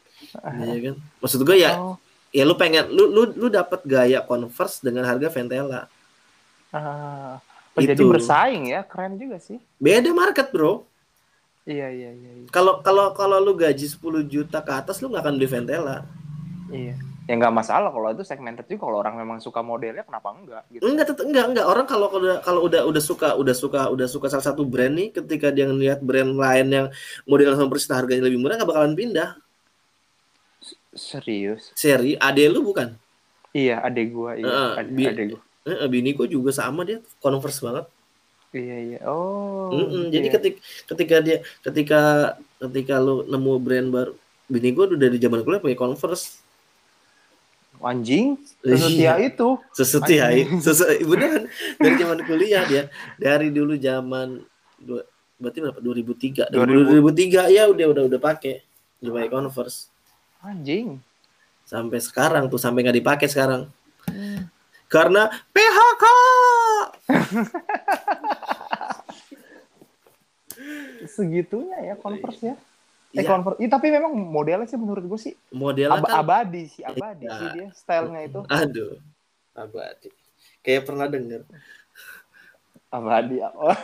[0.63, 0.95] Iya kan.
[1.19, 1.99] Maksud gue ya, oh.
[2.31, 5.91] ya lu pengen, lu lu lu dapat gaya Converse dengan harga Ventela.
[6.75, 7.39] Ah,
[7.79, 9.63] oh, jadi bersaing ya, keren juga sih.
[9.79, 10.83] Beda market, Bro.
[11.63, 12.31] Iya, iya, iya.
[12.43, 12.47] iya.
[12.51, 16.03] Kalau kalau kalau lu gaji 10 juta ke atas lu nggak akan beli Ventela.
[16.75, 16.99] Iya.
[17.25, 20.85] Ya nggak masalah kalau itu segmented juga kalau orang memang suka modelnya kenapa enggak gitu.
[20.85, 21.67] Enggak, tetep, enggak, enggak.
[21.71, 25.09] Orang kalau udah kalau udah udah suka udah suka udah suka salah satu brand nih
[25.15, 26.87] ketika dia ngeliat brand lain yang
[27.25, 29.41] model sama persis harganya lebih murah nggak bakalan pindah.
[30.93, 31.73] Serius?
[31.73, 32.93] Seri, ade lu bukan?
[33.57, 34.47] Iya, ade gua, iya.
[34.47, 37.89] Uh, ade, ade gua Eh, bini gue juga sama dia converse banget.
[38.53, 38.99] Iya iya.
[39.09, 39.73] Oh.
[39.73, 40.05] Mm -mm.
[40.13, 40.35] Jadi iya.
[40.37, 40.59] ketika
[40.93, 42.01] ketika dia ketika
[42.69, 44.13] ketika lu nemu brand baru,
[44.47, 46.45] bini gue udah di zaman kuliah pakai converse.
[47.85, 49.29] Anjing, sesetia iya.
[49.29, 49.49] itu.
[49.77, 50.57] Sesetia itu.
[50.65, 52.89] Sesu, beneran dari zaman kuliah dia.
[53.21, 54.41] Dari dulu zaman
[54.81, 55.05] dua,
[55.37, 55.81] berarti berapa?
[55.85, 56.49] 2003.
[56.49, 57.05] 2000.
[57.05, 58.65] 2003 ya udah udah udah pakai.
[59.05, 59.93] Udah pakai converse.
[60.41, 60.97] Anjing.
[61.69, 63.69] Sampai sekarang tuh sampai nggak dipakai sekarang.
[64.95, 66.05] Karena PHK.
[71.19, 72.57] Segitunya ya Converse ya.
[73.15, 73.27] Eh ya.
[73.27, 77.27] Converse, ya, tapi memang modelnya sih menurut gue sih model ab kan, abadi sih abadi
[77.27, 77.35] ya.
[77.35, 78.41] sih dia stylenya itu.
[78.47, 79.03] Aduh,
[79.59, 80.15] abadi.
[80.63, 81.43] Kayak pernah denger.
[82.95, 83.75] Abadi apa?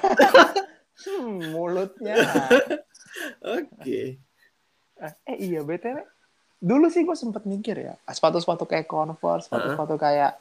[1.10, 2.14] hmm, mulutnya.
[3.42, 3.66] Oke.
[3.82, 4.06] Okay.
[5.26, 6.06] Eh iya btw.
[6.62, 10.38] Dulu sih gue sempet mikir ya sepatu-sepatu kayak Converse, sepatu-sepatu kayak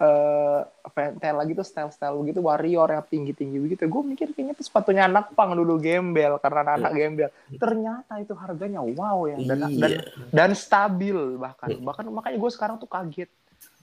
[0.00, 0.60] uh,
[0.96, 3.84] Ventela gitu style-style begitu warrior yang tinggi-tinggi begitu.
[3.84, 7.00] Gue mikir kayaknya itu sepatunya anak pang dulu gembel karena anak yeah.
[7.04, 7.30] gembel.
[7.56, 9.36] Ternyata itu harganya wow ya.
[9.40, 9.76] Dan yeah.
[9.76, 9.92] dan
[10.32, 11.76] dan stabil bahkan.
[11.76, 13.28] Bahkan makanya gue sekarang tuh kaget.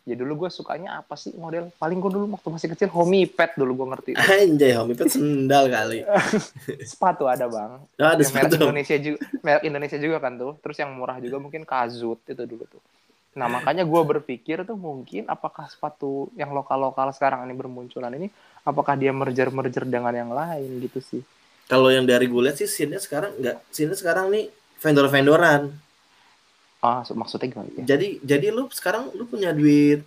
[0.04, 1.72] Ya dulu gue sukanya apa sih model?
[1.80, 4.12] Paling gue dulu waktu masih kecil homipet dulu gue ngerti.
[4.44, 6.04] Anjay homipet sendal kali.
[6.92, 7.80] Sepatu ada bang.
[7.80, 8.60] Oh, ada sepatu.
[8.60, 10.60] Indonesia juga merek Indonesia juga kan tuh.
[10.60, 12.84] Terus yang murah juga mungkin Kazut itu dulu tuh
[13.34, 18.30] Nah makanya gue berpikir tuh mungkin apakah sepatu yang lokal-lokal sekarang ini bermunculan ini
[18.62, 21.22] apakah dia merger-merger dengan yang lain gitu sih?
[21.66, 25.74] Kalau yang dari gue lihat sih scene sekarang nggak scene sekarang nih vendor-vendoran.
[26.84, 27.74] Ah maksudnya gimana?
[27.80, 27.96] Ya?
[27.96, 30.06] Jadi jadi lu sekarang lu punya duit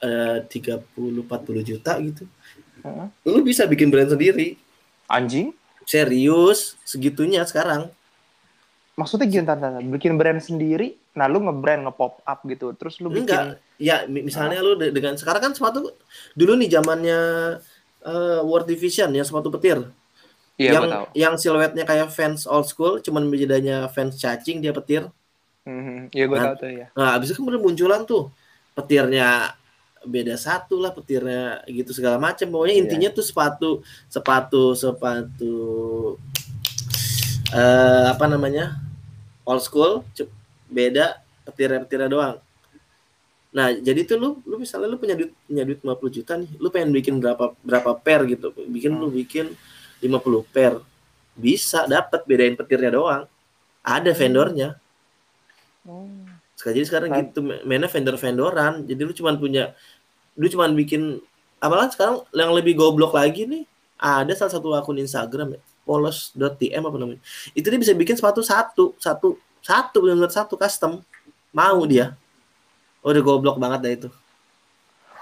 [0.00, 2.24] eh, tiga puluh empat puluh juta gitu,
[2.80, 3.06] uh-huh.
[3.28, 4.56] lu bisa bikin brand sendiri.
[5.06, 5.52] Anjing?
[5.84, 7.92] Serius segitunya sekarang.
[8.96, 9.80] Maksudnya gimana?
[9.80, 10.99] Bikin brand sendiri?
[11.10, 13.58] Nah lu ngebrand nge-pop up gitu terus lu bikin Enggak.
[13.82, 15.90] ya misalnya lu dengan sekarang kan sepatu
[16.38, 17.20] dulu nih zamannya
[18.06, 19.82] uh, World Division yang sepatu petir
[20.54, 21.04] iya, yang tahu.
[21.18, 25.10] yang siluetnya kayak fans old school cuman bedanya fans cacing dia petir
[25.66, 26.14] mm-hmm.
[26.14, 28.30] iya gue nah, tahu tuh ya nah abis itu kemudian munculan tuh
[28.78, 29.58] petirnya
[30.00, 32.82] beda satu lah petirnya gitu segala macam pokoknya yeah.
[32.86, 33.70] intinya tuh sepatu
[34.08, 35.56] sepatu sepatu
[37.52, 38.80] uh, apa namanya
[39.44, 40.06] old school
[40.70, 42.36] beda petir-petirnya doang.
[43.50, 46.70] Nah, jadi tuh lu lu misalnya lu punya duit punya duit 50 juta nih, lu
[46.70, 48.54] pengen bikin berapa berapa pair gitu.
[48.54, 49.00] Bikin hmm.
[49.02, 49.46] lu bikin
[49.98, 50.78] 50 pair.
[51.34, 53.22] Bisa dapat bedain petirnya doang.
[53.82, 54.78] Ada vendornya.
[55.82, 56.30] Hmm.
[56.54, 58.86] Sekarang jadi sekarang gitu mainnya vendor-vendoran.
[58.86, 59.74] Jadi lu cuma punya
[60.38, 61.18] lu cuma bikin
[61.60, 63.68] apalah sekarang yang lebih goblok lagi nih
[64.00, 67.20] ada salah satu akun Instagram ya polos.tm apa namanya
[67.52, 71.00] itu dia bisa bikin sepatu satu satu satu benar satu custom.
[71.50, 72.16] Mau dia.
[73.00, 74.08] Udah goblok banget dah itu.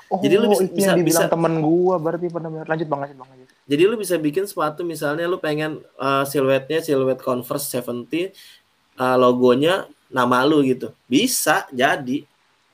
[0.09, 3.49] Oh, jadi lu bisa bisa, bisa temen gua berarti pernah lanjut bang lanjut bang lanjut.
[3.69, 8.33] Jadi lu bisa bikin sepatu misalnya lu pengen uh, siluetnya siluet Converse 70
[8.97, 10.97] uh, logonya nama lu gitu.
[11.07, 12.25] Bisa jadi.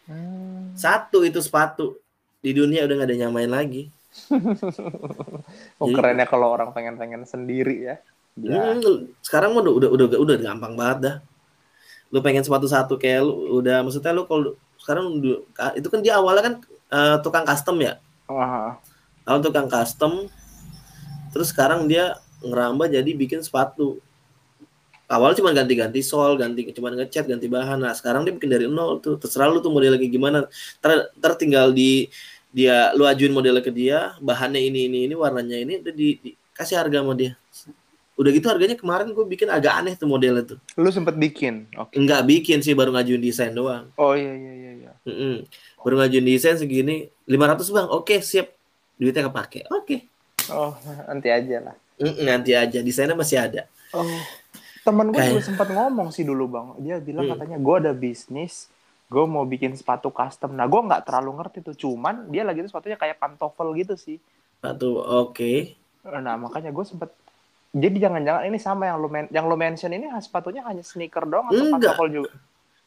[0.04, 0.76] Hmm.
[0.76, 1.96] satu itu sepatu.
[2.44, 3.88] Di dunia udah gak ada nyamain lagi.
[5.82, 7.96] Oh jadi, kerennya kalau orang pengen-pengen sendiri ya.
[8.38, 8.78] ya.
[8.78, 11.16] Hmm, sekarang udah udah udah udah gampang banget dah
[12.14, 15.18] lu pengen sepatu satu kayak lu udah maksudnya lu kalau sekarang
[15.74, 16.54] itu kan dia awalnya kan
[16.94, 17.98] uh, tukang custom ya?
[18.30, 18.78] Uh
[19.24, 20.30] awal tukang custom
[21.34, 22.14] terus sekarang dia
[22.46, 23.98] ngerambah jadi bikin sepatu.
[25.04, 27.82] Awal cuma ganti-ganti sol ganti cuma ngecat ganti bahan.
[27.82, 29.18] Nah sekarang dia bikin dari nol tuh.
[29.18, 30.46] Terserah lu tuh model lagi gimana.
[30.78, 32.08] Ter, ter tinggal di
[32.54, 36.30] dia lu ajuin modelnya ke dia bahannya ini ini ini warnanya ini udah di, di
[36.54, 37.34] kasih harga sama dia
[38.14, 40.58] udah gitu harganya kemarin gue bikin agak aneh tuh modelnya tuh.
[40.78, 41.66] Lu sempet bikin?
[41.74, 41.98] Okay.
[41.98, 43.90] enggak bikin sih baru ngajuin desain doang.
[43.98, 44.92] Oh iya iya iya, iya.
[45.02, 45.34] Mm -mm.
[45.82, 47.86] baru ngajuin desain segini 500 bang.
[47.90, 48.54] Oke siap.
[48.94, 49.66] Duitnya kepake.
[49.66, 50.06] Oke.
[50.54, 50.78] Oh
[51.10, 51.76] nanti aja lah.
[51.98, 52.78] Mm -mm, nanti aja.
[52.78, 53.66] Desainnya masih ada.
[53.90, 54.06] Oh.
[54.86, 56.66] Temen gue juga sempat ngomong sih dulu bang.
[56.86, 57.32] Dia bilang mm.
[57.34, 58.70] katanya gue ada bisnis
[59.04, 60.54] gue mau bikin sepatu custom.
[60.54, 61.74] Nah gue nggak terlalu ngerti tuh.
[61.74, 64.22] Cuman dia lagi tuh sepatunya kayak pantofel gitu sih.
[64.62, 65.34] Sepatu oke.
[65.34, 65.58] Okay.
[66.04, 67.08] nah makanya gue sempet
[67.74, 71.50] jadi jangan-jangan ini sama yang lo men yang lo mention ini sepatunya hanya sneaker doang
[71.50, 71.98] atau Enggak.
[72.06, 72.30] juga?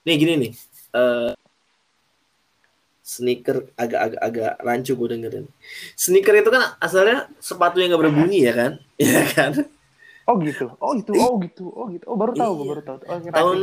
[0.07, 0.51] Nih gini nih.
[0.95, 1.35] Uh,
[3.03, 5.45] sneaker agak-agak agak rancu gue dengerin.
[5.99, 8.71] Sneaker itu kan asalnya sepatu yang gak berbunyi ya kan?
[8.95, 9.51] Iya kan?
[10.27, 10.71] Oh gitu.
[10.83, 11.11] Oh itu.
[11.15, 11.65] Oh gitu.
[11.71, 12.03] Oh gitu.
[12.07, 12.97] Oh baru tahu gue baru tahu.
[13.07, 13.57] Oh, tahun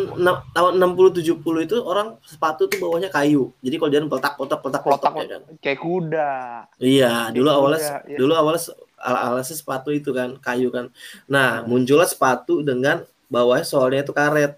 [0.52, 3.52] tahun 60 70 itu orang sepatu tuh bawahnya kayu.
[3.64, 5.42] Jadi kalau jalan peletak peletak peletak peletak ya kan.
[5.60, 6.32] Kayak kuda.
[6.80, 8.16] Iya, dulu awalnya iya.
[8.16, 8.60] dulu awalnya
[9.04, 10.88] alasnya sepatu itu kan kayu kan
[11.28, 11.68] nah hmm.
[11.68, 14.56] muncullah sepatu dengan bawahnya soalnya itu karet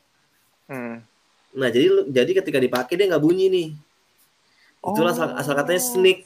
[0.71, 0.97] hmm.
[1.59, 3.69] nah jadi jadi ketika dipakai dia nggak bunyi nih
[4.87, 5.17] itulah oh.
[5.19, 6.19] asal, asal katanya sneak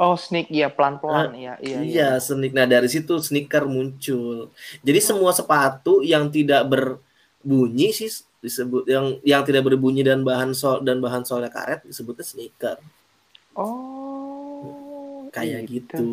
[0.00, 4.50] Oh sneak ya pelan pelan nah, ya iya, iya sneak nah dari situ sneaker muncul
[4.82, 5.04] jadi oh.
[5.04, 8.10] semua sepatu yang tidak berbunyi sih
[8.42, 12.82] disebut yang yang tidak berbunyi dan bahan sol dan bahan solnya karet disebutnya sneaker
[13.54, 14.11] oh
[15.32, 16.06] kayak gitu, gitu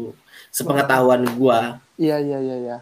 [0.50, 1.84] sepengetahuan gua.
[2.00, 2.78] Iya iya iya iya.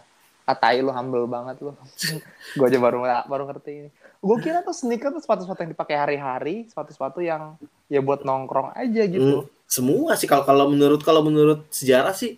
[0.47, 1.73] Katai lu humble banget lu.
[2.58, 3.89] gua aja baru baru ngerti ini.
[4.21, 7.58] Gua kira tuh sneaker tuh sepatu-sepatu yang dipakai hari-hari, sepatu-sepatu yang
[7.89, 9.43] ya buat nongkrong aja gitu.
[9.43, 12.38] Hmm, semua sih kalau kalau menurut kalau menurut sejarah sih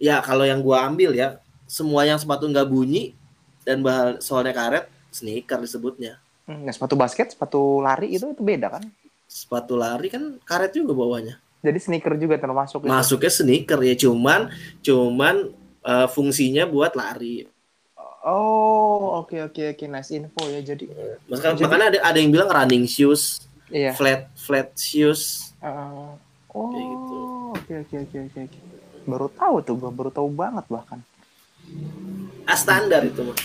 [0.00, 3.12] ya kalau yang gua ambil ya semua yang sepatu nggak bunyi
[3.66, 6.22] dan bahan soalnya karet sneaker disebutnya.
[6.46, 8.86] Nah, sepatu basket, sepatu lari itu itu beda kan?
[9.26, 11.42] Sepatu lari kan karet juga bawahnya.
[11.66, 12.86] Jadi sneaker juga termasuk.
[12.86, 13.38] Masuknya itu.
[13.42, 14.54] sneaker ya, cuman
[14.86, 15.50] cuman
[15.82, 17.50] uh, fungsinya buat lari.
[18.26, 19.88] Oh, oke okay, oke okay, oke, okay.
[19.90, 20.62] nice info ya.
[20.62, 20.90] Jadi,
[21.30, 23.94] Maka, jadi makanya ada ada yang bilang running shoes, iya.
[23.94, 25.54] flat flat shoes.
[25.62, 26.14] Uh,
[26.54, 27.18] oh, gitu.
[27.54, 28.58] oke oke oke oke.
[29.06, 30.98] Baru tahu tuh, gua baru tahu banget bahkan.
[32.46, 33.38] A standar itu mah.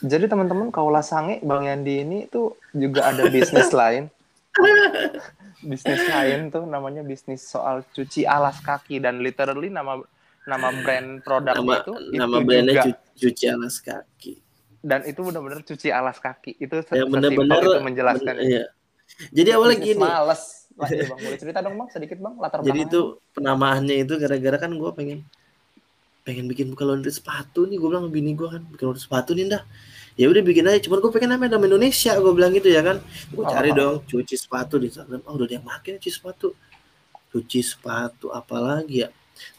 [0.00, 4.08] Jadi teman-teman kaulah sange Bang Yandi ini tuh juga ada bisnis lain
[5.60, 10.00] bisnis lain tuh namanya bisnis soal cuci alas kaki dan literally nama
[10.48, 14.34] nama brand produk nama, itu nama itu brandnya juga, cuci alas kaki.
[14.80, 16.56] Dan itu benar-benar cuci alas kaki.
[16.56, 18.64] Itu ya, benar-benar itu menjelaskan bener, iya.
[19.28, 20.00] jadi awalnya gini.
[20.00, 20.42] males
[20.88, 21.18] ya, bang.
[21.20, 21.88] Boleh cerita dong bang?
[21.92, 23.00] Sedikit bang latar jadi itu
[23.36, 25.20] penamaannya itu gara-gara kan gue pengen
[26.24, 27.76] pengen bikin buka laundry sepatu nih.
[27.76, 29.62] Gue bilang bini gue kan bikin laundry sepatu nih dah
[30.20, 33.00] ya udah bikin aja cuman gue pengen namanya nama Indonesia gue bilang gitu ya kan.
[33.32, 33.74] Gue cari oh.
[33.74, 35.24] dong cuci sepatu di Instagram.
[35.24, 36.52] Oh udah dia makin cuci sepatu.
[37.32, 39.08] Cuci sepatu apalagi ya?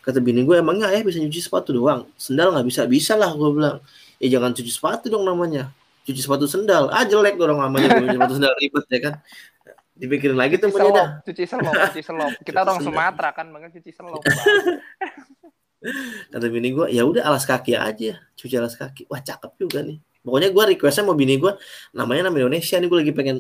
[0.06, 2.06] Kata bini gue emangnya ayah bisa cuci sepatu doang?
[2.13, 2.86] Sendal nggak bisa.
[2.86, 3.82] Bisa lah gue bilang.
[4.21, 5.74] Ya jangan cuci sepatu dong namanya.
[6.06, 6.93] Cuci sepatu sendal.
[6.93, 9.15] Ah jelek orang namanya cuci sepatu sendal ribet ya kan.
[9.97, 12.32] Dipikirin lagi tuh cuci selop, cuci selop, cuci selop.
[12.45, 14.21] Kita orang Sumatera kan banget cuci selop.
[16.34, 19.06] Kata bini gue, ya udah alas kaki aja, cuci alas kaki.
[19.10, 20.02] Wah cakep juga nih.
[20.21, 21.51] Pokoknya gue requestnya mau bini gue,
[21.97, 23.38] namanya nama Indonesia nih gue lagi pengen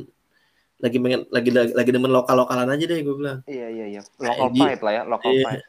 [0.81, 3.39] lagi pengen lagi lagi, lagi demen lokal lokalan aja deh gue bilang.
[3.45, 4.01] Iya iya iya.
[4.17, 5.45] Lokal pride lah ya, lokal iya.
[5.45, 5.65] pride.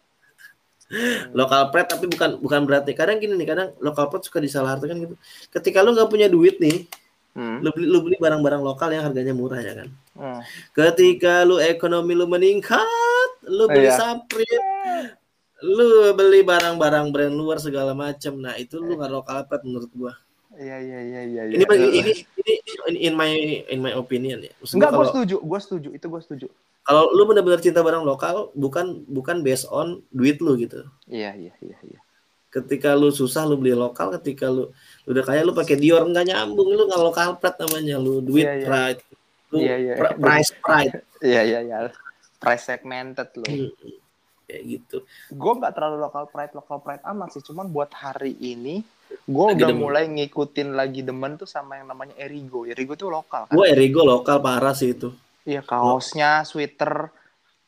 [1.33, 5.17] Lokal pride tapi bukan bukan berarti kadang gini nih kadang lokal pride suka disalahartikan gitu.
[5.49, 6.85] Ketika lu nggak punya duit nih,
[7.33, 7.65] Hmm.
[7.65, 9.89] Lu beli lu beli barang-barang lokal yang harganya murah ya kan.
[10.13, 10.41] Hmm.
[10.77, 13.97] Ketika lu ekonomi lu meningkat, lu beli iya.
[13.97, 15.17] saprit,
[15.65, 18.37] lu beli barang-barang brand luar segala macam.
[18.37, 20.13] Nah, itu lu nggak lokal apa menurut gua.
[20.59, 21.43] Iya iya iya iya.
[21.49, 21.89] Ini iya.
[22.03, 23.33] ini ini in my
[23.73, 24.53] in my opinion ya.
[24.61, 26.47] Maksud Enggak, gua setuju, gua setuju, itu gua setuju.
[26.83, 30.85] Kalau lu benar-benar cinta barang lokal, bukan bukan based on duit lu gitu.
[31.09, 32.01] Iya iya iya iya.
[32.53, 34.75] Ketika lu susah lu beli lokal, ketika lu
[35.09, 38.59] udah kayak lu pakai Dior nggak nyambung lu nggak lokal pride namanya lu duit yeah,
[38.61, 38.69] yeah.
[38.69, 39.01] pride
[39.53, 39.97] lu yeah, yeah.
[40.01, 41.79] Pr price pride iya iya iya
[42.41, 43.71] price segmented lu hmm.
[44.53, 44.97] Kayak gitu.
[45.33, 47.41] Gue nggak terlalu lokal pride lokal pride amat sih.
[47.41, 48.85] Cuman buat hari ini
[49.25, 49.81] gue udah demen.
[49.81, 52.69] mulai ngikutin lagi demen tuh sama yang namanya Erigo.
[52.69, 53.57] Erigo tuh lokal kan?
[53.57, 55.09] Gue Erigo lokal parah sih itu.
[55.49, 57.09] Iya kaosnya sweater.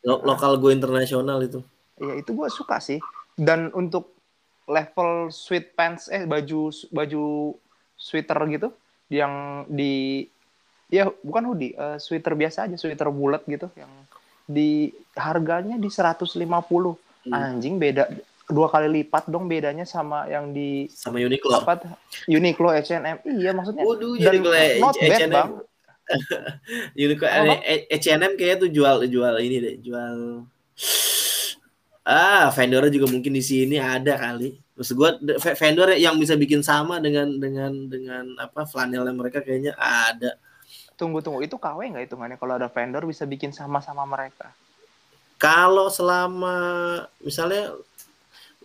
[0.05, 1.64] Lo lokal gue internasional itu.
[1.97, 3.01] Iya itu gue suka sih.
[3.35, 4.12] Dan untuk
[4.68, 7.25] level sweat pants eh baju baju
[7.97, 8.68] sweater gitu
[9.12, 10.25] yang di
[10.88, 13.90] ya bukan hoodie uh, sweater biasa aja sweater bulat gitu yang
[14.44, 17.33] di harganya di 150 hmm.
[17.33, 18.12] anjing beda
[18.44, 21.64] dua kali lipat dong bedanya sama yang di sama Uniqlo.
[21.64, 21.80] apa
[22.28, 24.44] Uniqlo H&M iya maksudnya Waduh, dan
[24.80, 25.33] not bad H&M.
[25.33, 25.50] bang.
[27.09, 27.61] Uniqlo oh.
[27.88, 30.44] H&M kayaknya tuh jual jual ini deh jual
[32.04, 34.61] ah vendornya juga mungkin di sini ada kali.
[34.76, 35.11] Terus gue
[35.57, 40.37] vendor yang bisa bikin sama dengan dengan dengan apa flanelnya mereka kayaknya ada
[40.94, 44.50] tunggu tunggu itu KW nggak hitungannya kalau ada vendor bisa bikin sama-sama mereka
[45.38, 46.57] kalau selama
[47.20, 47.74] misalnya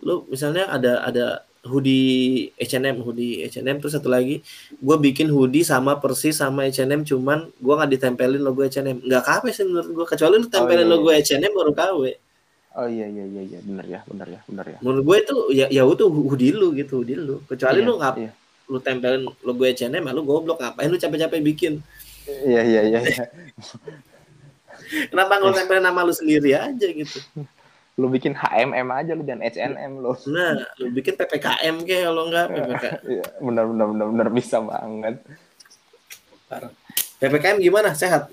[0.00, 1.26] lu misalnya ada ada
[1.60, 4.40] hoodie H&M hoodie H&M terus satu lagi
[4.80, 9.44] gue bikin hoodie sama persis sama H&M cuman gue nggak ditempelin logo H&M nggak KW
[9.52, 11.20] sih menurut gue kecuali lu tempelin oh, iya, logo iya.
[11.20, 12.02] H&M baru KW
[12.70, 14.78] Oh iya iya iya iya benar ya benar ya benar ya.
[14.78, 17.42] Menurut gue itu ya ya itu hoodie lu gitu hoodie lu.
[17.50, 18.30] Kecuali iya, lu ngap iya.
[18.70, 21.82] lu tempelin logo H&M lu goblok ngapain lu capek-capek bikin.
[22.46, 23.00] Iya iya iya.
[23.04, 23.24] iya.
[25.10, 27.18] Kenapa nggak tempelin nama lu sendiri aja gitu?
[28.00, 30.16] Lu bikin HMM aja lu dan H&M lu.
[30.32, 32.98] Nah, lu bikin PPKM ke kalau enggak PPKM.
[33.06, 35.14] Iya, benar benar benar benar bisa banget.
[37.20, 37.92] PPKM gimana?
[37.94, 38.32] Sehat?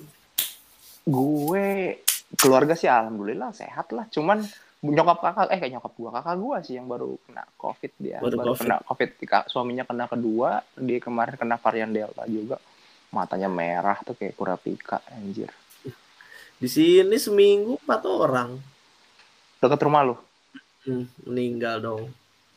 [1.07, 1.99] Gue
[2.35, 4.43] keluarga sih alhamdulillah sehat lah cuman
[4.83, 8.35] nyokap kakak eh kayak nyokap gua kakak gua sih yang baru kena covid dia baru,
[8.35, 8.61] baru COVID.
[8.61, 9.09] kena covid
[9.47, 12.59] suaminya kena kedua dia kemarin kena varian delta juga
[13.17, 15.49] matanya merah tuh kayak kura pika anjir.
[16.57, 18.57] Di sini seminggu empat orang.
[19.61, 20.15] Dekat rumah lu?
[20.85, 22.03] Hmm, meninggal dong.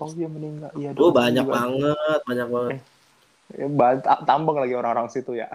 [0.01, 0.73] Oh dia meninggal.
[0.77, 1.57] Iya oh banyak juga.
[1.57, 2.73] banget banyak banget.
[3.53, 3.93] Eh, ya,
[4.25, 5.49] tambang lagi orang-orang situ ya.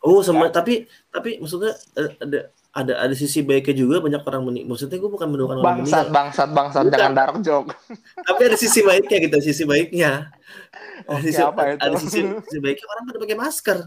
[0.00, 4.64] Oh sama tapi tapi maksudnya eh, ada ada ada sisi baiknya juga banyak orang menik
[4.64, 6.96] maksudnya gue bukan mendoakan orang bangsat bangsat bangsat bukan.
[6.96, 7.68] jangan dark joke.
[8.24, 10.12] Tapi ada sisi baiknya gitu sisi baiknya.
[11.08, 11.80] Oh, ada, sisi, apa itu?
[11.80, 13.78] ada sisi, sisi baiknya orang pada pakai masker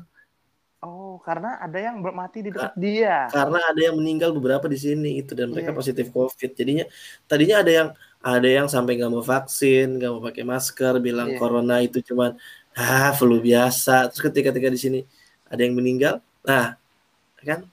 [1.14, 5.22] oh karena ada yang mati di dekat dia karena ada yang meninggal beberapa di sini
[5.22, 5.78] itu dan mereka yeah.
[5.78, 6.90] positif covid jadinya
[7.30, 7.90] tadinya ada yang
[8.24, 11.38] ada yang sampai nggak mau vaksin nggak mau pakai masker bilang yeah.
[11.38, 12.34] corona itu cuman
[12.74, 15.00] ah flu biasa terus ketika ketika di sini
[15.46, 16.74] ada yang meninggal nah
[17.46, 17.70] kan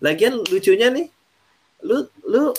[0.00, 1.06] Lagian lucunya nih,
[1.84, 2.52] lu lu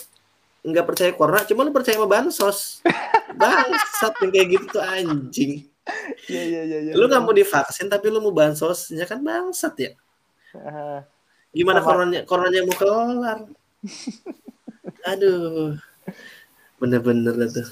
[0.65, 2.81] nggak percaya corona, cuma lu percaya sama bansos.
[3.41, 5.53] Bangsat yang kayak gitu tuh anjing.
[6.25, 6.77] Iya iya iya.
[6.89, 9.91] Ya, lu nggak mau divaksin tapi lu mau bansosnya kan bangsat ya.
[11.55, 11.87] Gimana sama.
[11.87, 13.39] coronanya coronanya mau kelar?
[15.11, 15.79] Aduh.
[16.81, 17.67] Bener-bener tuh.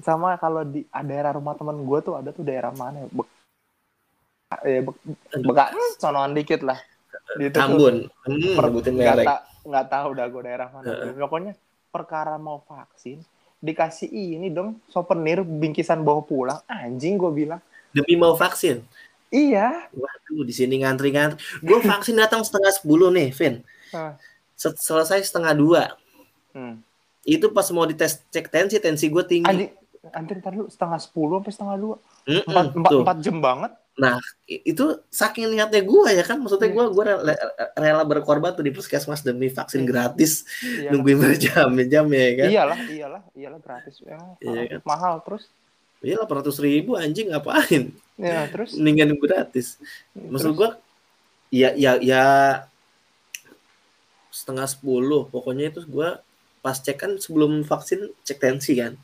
[0.00, 3.08] Sama kalau di daerah rumah temen gue tuh ada tuh daerah mana ya?
[3.10, 3.24] Be
[4.66, 4.92] eh, be
[5.46, 6.78] bekas sonoan dikit lah
[7.34, 8.06] di Tambun.
[8.26, 11.10] Hmm, nggak, ta nggak tahu dah gue daerah mana.
[11.10, 11.14] Uh.
[11.18, 11.58] Pokoknya
[11.90, 13.18] perkara mau vaksin
[13.60, 17.60] dikasih ini dong souvenir bingkisan bawa pulang anjing gue bilang
[17.92, 18.80] demi mau vaksin
[19.30, 23.62] iya waduh di sini ngantri-ngantri gue vaksin datang setengah sepuluh nih Vin
[23.96, 24.14] uh.
[24.58, 25.82] selesai setengah dua
[26.54, 26.82] hmm.
[27.24, 29.70] itu pas mau dites cek tensi tensi gue tinggi anjing
[30.12, 34.16] anjir ntar lu setengah sepuluh sampai setengah dua empat, empat, empat jam banget Nah,
[34.48, 37.34] itu saking niatnya gue ya kan, maksudnya gue gue rela,
[37.76, 39.88] rela berkorban tuh di puskesmas demi vaksin iya.
[39.92, 40.90] gratis, iyalah.
[40.96, 42.48] nungguin berjam-jam ya kan.
[42.48, 44.00] Iyalah, iyalah, iyalah gratis.
[44.00, 44.88] Ya, iya, kan?
[44.88, 45.44] Mahal terus.
[46.00, 48.76] ya delapan ratus ribu anjing ngapain ya terus?
[48.76, 49.80] Mendingan gratis.
[50.12, 50.76] Maksud gua
[51.48, 52.24] ya ya ya
[54.30, 55.26] setengah sepuluh.
[55.32, 56.20] Pokoknya itu gua
[56.60, 58.94] pas cek kan sebelum vaksin cek tensi kan.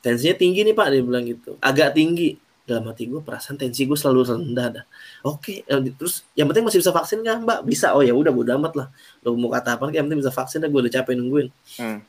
[0.00, 1.60] Tensinya tinggi nih pak dia bilang gitu.
[1.60, 2.40] Agak tinggi.
[2.64, 4.84] Dalam hati gue perasaan tensi gue selalu rendah dah.
[5.20, 7.60] Oke eh, terus yang penting masih bisa vaksin kan mbak?
[7.68, 7.92] Bisa.
[7.92, 8.88] Oh ya udah bodo amat lah.
[9.20, 11.52] Lo mau kata apa yang penting bisa vaksin dah gue udah capek nungguin.
[11.76, 12.00] Hmm.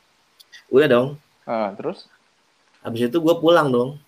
[0.72, 1.10] udah dong.
[1.44, 2.08] Uh, terus?
[2.88, 4.00] Habis itu gue pulang dong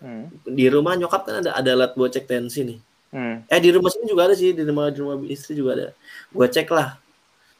[0.00, 0.46] hmm.
[0.46, 2.78] di rumah nyokap kan ada ada alat buat cek tensi nih
[3.14, 3.36] hmm.
[3.50, 5.86] eh di rumah sini juga ada sih di rumah di rumah istri juga ada
[6.32, 6.98] gue cek lah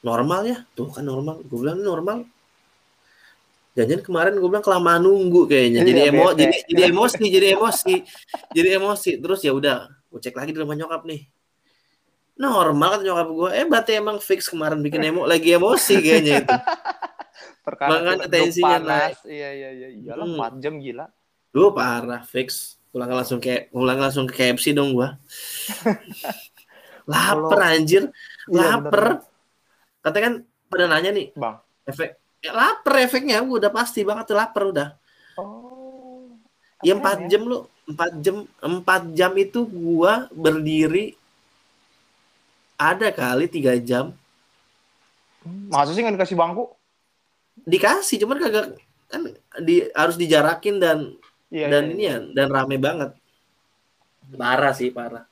[0.03, 2.27] normal ya tuh kan normal gue bilang normal
[3.79, 5.87] Jangan kemarin gue bilang kelamaan nunggu kayaknya.
[5.87, 7.95] Jadi iya, emo, jadi, jadi emosi, jadi emosi,
[8.51, 9.11] jadi emosi.
[9.23, 11.31] Terus ya udah, gue cek lagi di rumah nyokap nih.
[12.43, 13.51] Normal kan nyokap gue.
[13.55, 16.57] Eh berarti emang fix kemarin bikin emo, lagi emosi kayaknya itu.
[17.71, 19.19] Perkara Makanya tensinya naik.
[19.29, 19.89] Iya iya iya.
[19.95, 20.59] Iyalah hmm.
[20.59, 21.07] 4 jam gila.
[21.55, 22.77] Lu parah fix.
[22.89, 25.21] Pulang langsung kayak pulang langsung ke KFC dong gua.
[27.11, 28.09] Laper anjir.
[28.49, 29.21] Laper.
[29.21, 29.27] Iya,
[30.05, 30.35] Katanya kan
[30.69, 31.33] pada nanya nih.
[31.37, 31.61] Bang.
[31.85, 34.89] Efek ya lapar efeknya udah pasti banget tuh lapar udah
[35.39, 36.31] oh
[36.87, 37.35] ya empat ya?
[37.35, 41.19] jam lu empat jam empat jam itu gua berdiri
[42.79, 44.15] ada kali tiga jam
[45.67, 46.71] masa sih nggak dikasih bangku
[47.67, 48.67] dikasih cuman kagak
[49.09, 49.23] kan
[49.65, 51.19] di harus dijarakin dan
[51.49, 52.17] iya, dan iya, ini iya.
[52.17, 53.11] ya dan rame banget.
[54.37, 55.25] Parah sih parah.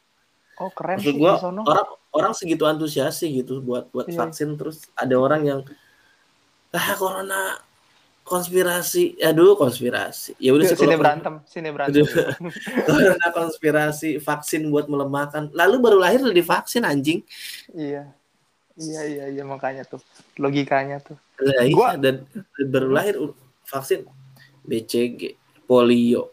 [0.56, 4.24] Oh keren Maksud gua orang orang segitu antusias sih gitu buat buat iya.
[4.24, 4.56] vaksin.
[4.56, 5.60] Terus ada orang yang
[6.72, 7.60] ah corona
[8.24, 9.20] konspirasi.
[9.20, 10.32] Aduh konspirasi.
[10.40, 12.08] Ya udah sini berantem sini berantem.
[12.88, 15.52] Corona konspirasi vaksin buat melemahkan.
[15.52, 17.20] Lalu baru lahir udah divaksin anjing.
[17.76, 18.08] Iya.
[18.76, 20.00] Iya iya iya makanya tuh.
[20.36, 21.16] Logikanya tuh.
[21.40, 22.24] Nah, gua dan
[22.68, 23.14] baru lahir
[23.68, 24.08] vaksin.
[24.66, 26.32] BCG polio.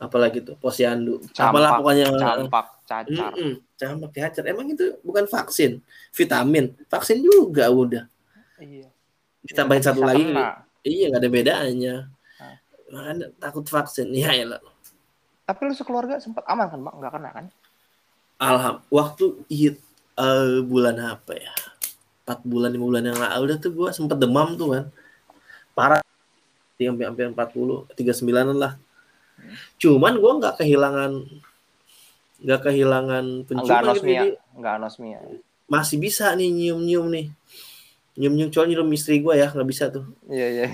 [0.00, 1.20] Apalagi tuh posyandu.
[1.36, 2.06] Campak, apalah pokoknya.
[2.16, 3.32] campak cacar.
[3.36, 4.42] Mm -mm, campak cacar.
[4.48, 5.84] Emang itu bukan vaksin?
[6.16, 6.72] Vitamin.
[6.88, 8.04] Vaksin juga udah.
[8.56, 8.88] Iya.
[9.44, 10.24] Ditambahin satu lagi.
[10.24, 10.64] kena.
[10.80, 11.94] iya nggak ada bedanya.
[12.40, 12.56] Nah.
[12.88, 14.08] makanya takut vaksin?
[14.16, 14.56] Ya ya
[15.50, 17.46] tapi lu sekeluarga sempat aman kan bang nggak kena kan?
[18.38, 19.82] Alham waktu it,
[20.14, 21.50] uh, bulan apa ya?
[22.22, 24.84] Empat bulan lima bulan yang lalu udah tuh gue sempat demam tuh kan.
[25.74, 26.00] Parah
[26.88, 28.72] sampai hampir empat puluh tiga sembilanan lah.
[29.76, 31.12] Cuman gue nggak kehilangan
[32.40, 35.20] nggak kehilangan penciuman gitu nggak anosmia.
[35.68, 37.26] masih bisa nih nyium nyium nih.
[38.16, 40.08] Nyium nyium cowok nyium istri gue ya nggak bisa tuh.
[40.28, 40.66] Iya iya.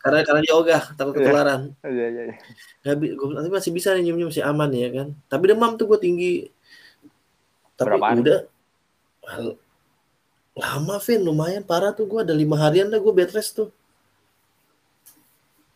[0.00, 1.24] Karena karena dia ogah takut iya.
[1.24, 1.60] ketularan.
[1.84, 2.22] Iya iya
[2.84, 5.08] nggak gue nanti masih bisa nih nyium nyium masih aman ya kan.
[5.28, 6.32] Tapi demam tuh gue tinggi.
[7.76, 8.40] Tapi Berapa udah
[10.56, 13.68] lama Vin lumayan parah tuh gue ada lima harian dah gue bed rest tuh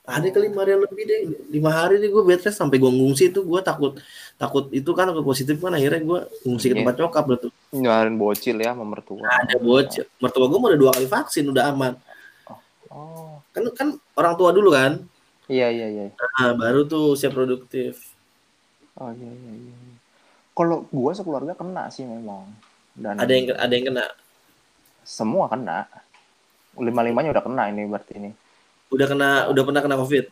[0.09, 1.21] ada ke lima hari lebih deh.
[1.53, 4.01] Lima hari nih gue bed rest sampai gue ngungsi itu gue takut
[4.41, 5.77] takut itu kan aku positif kan.
[5.77, 6.79] Akhirnya gue ngungsi ke iya.
[6.83, 7.53] tempat nyokap lo tuh.
[7.77, 9.29] Nyarin bocil ya sama mertua.
[9.29, 10.05] Ada bocil.
[10.19, 11.95] Mertua gue udah dua kali vaksin udah aman.
[12.91, 13.39] Oh.
[13.55, 13.89] kan kan
[14.19, 14.99] orang tua dulu kan?
[15.47, 16.05] Iya iya iya.
[16.11, 18.15] Nah, baru tuh usia produktif.
[18.99, 19.77] Oh iya iya, iya.
[20.51, 22.51] kalau gue sekeluarga kena sih memang.
[22.99, 24.05] Dan ada yang ada yang kena?
[25.07, 25.87] Semua kena.
[26.75, 28.31] Lima limanya udah kena ini berarti ini
[28.91, 30.25] Udah kena udah pernah kena Covid?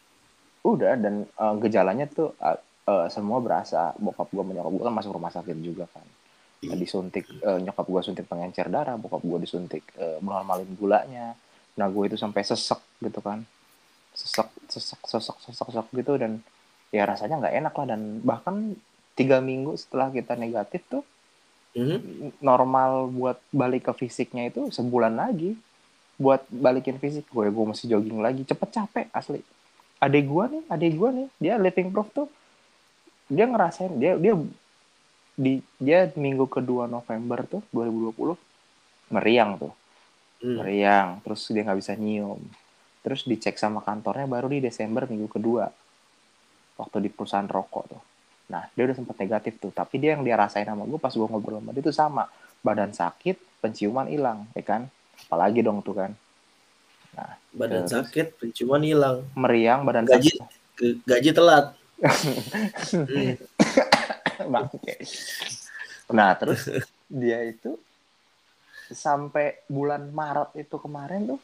[0.67, 2.59] Udah dan uh, gejalanya tuh uh,
[2.91, 3.95] uh, semua berasa.
[3.97, 6.05] Bokap gua menyokap gua kan masuk rumah sakit juga kan.
[6.67, 11.39] Uh, disuntik uh, nyokap gua suntik pengencer darah, bokap gua disuntik uh, normalin gulanya.
[11.79, 13.47] Nah, gue itu sampai sesek gitu kan.
[14.11, 16.43] Sesek, sesek, sesek, sesek, sesek gitu dan
[16.91, 18.75] ya rasanya nggak enak lah dan bahkan
[19.15, 21.05] tiga minggu setelah kita negatif tuh
[21.77, 22.41] mm-hmm.
[22.41, 25.55] normal buat balik ke fisiknya itu sebulan lagi
[26.19, 28.43] buat balikin fisik gue gue masih jogging lagi.
[28.43, 29.41] Cepet capek asli.
[30.03, 32.29] Adek gue nih adek gue nih dia living proof tuh.
[33.31, 34.35] Dia ngerasain dia dia
[35.39, 38.35] di dia minggu kedua November tuh 2020
[39.15, 39.75] meriang tuh.
[40.39, 40.63] Hmm.
[40.63, 42.43] meriang terus dia nggak bisa nyium.
[43.03, 45.71] Terus dicek sama kantornya baru di Desember minggu kedua
[46.79, 48.03] waktu di perusahaan rokok tuh.
[48.51, 51.27] Nah dia udah sempat negatif tuh tapi dia yang dia rasain sama gue pas gue
[51.31, 52.27] ngobrol sama dia tuh sama.
[52.59, 54.91] Badan sakit penciuman hilang ya kan
[55.27, 56.13] apalagi dong tuh kan.
[57.17, 59.27] Nah badan terus, sakit penciuman hilang.
[59.35, 60.95] Meriang badan gaji sakit.
[61.05, 61.67] gaji telat.
[66.09, 66.65] Nah terus
[67.21, 67.77] dia itu
[68.89, 71.41] sampai bulan Maret itu kemarin tuh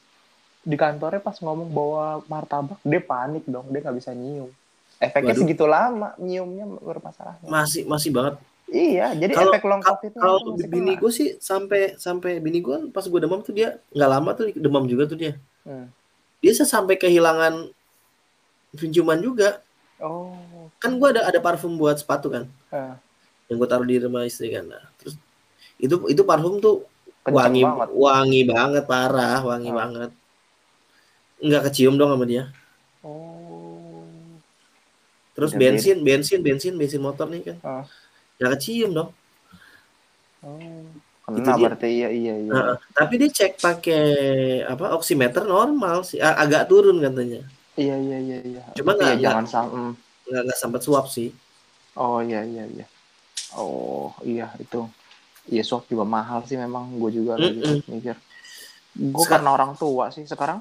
[0.64, 4.48] di kantornya pas ngomong bawa martabak dia panik dong dia nggak bisa nyium.
[4.96, 5.44] Efeknya Waduh.
[5.44, 8.40] segitu lama nyiumnya bermasalah masih masih banget
[8.74, 13.06] Iya, jadi kalo, efek long covid Kalau bini gue sih sampai sampai bini gue pas
[13.06, 15.38] gue demam tuh dia nggak lama tuh demam juga tuh dia.
[15.62, 15.86] Hmm.
[16.42, 17.70] Dia sampai kehilangan
[18.74, 19.62] penciuman juga.
[20.02, 20.34] Oh.
[20.82, 22.50] Kan gue ada ada parfum buat sepatu kan.
[22.74, 22.98] Uh.
[23.46, 24.66] Yang gue taruh di rumah istri kan.
[24.66, 25.14] Nah, terus
[25.78, 26.82] itu itu parfum tuh
[27.24, 27.88] Kenceng wangi banget.
[27.94, 29.74] wangi banget parah, wangi uh.
[29.78, 30.10] banget.
[31.38, 32.50] Enggak kecium dong sama dia.
[33.06, 34.02] Oh.
[35.38, 37.58] Terus Udah bensin, bensin, bensin, bensin motor nih kan.
[37.62, 37.86] Uh.
[38.38, 39.10] Enggak kecium dong.
[40.44, 40.84] Oh.
[41.24, 42.52] Kena berarti iya iya iya.
[42.52, 44.04] Nah, tapi dia cek pakai
[44.68, 47.40] apa oximeter normal sih, agak turun katanya.
[47.80, 48.62] Iya iya iya iya.
[48.76, 49.92] Cuma nggak ya, jangan sam mm.
[50.28, 51.32] nggak nggak sempat suap sih.
[51.96, 52.86] Oh iya iya iya.
[53.56, 54.84] Oh iya itu.
[55.48, 57.48] Iya suap juga mahal sih memang gue juga mm -mm.
[57.56, 58.16] lagi mikir.
[58.92, 60.60] Gue karena orang tua sih sekarang.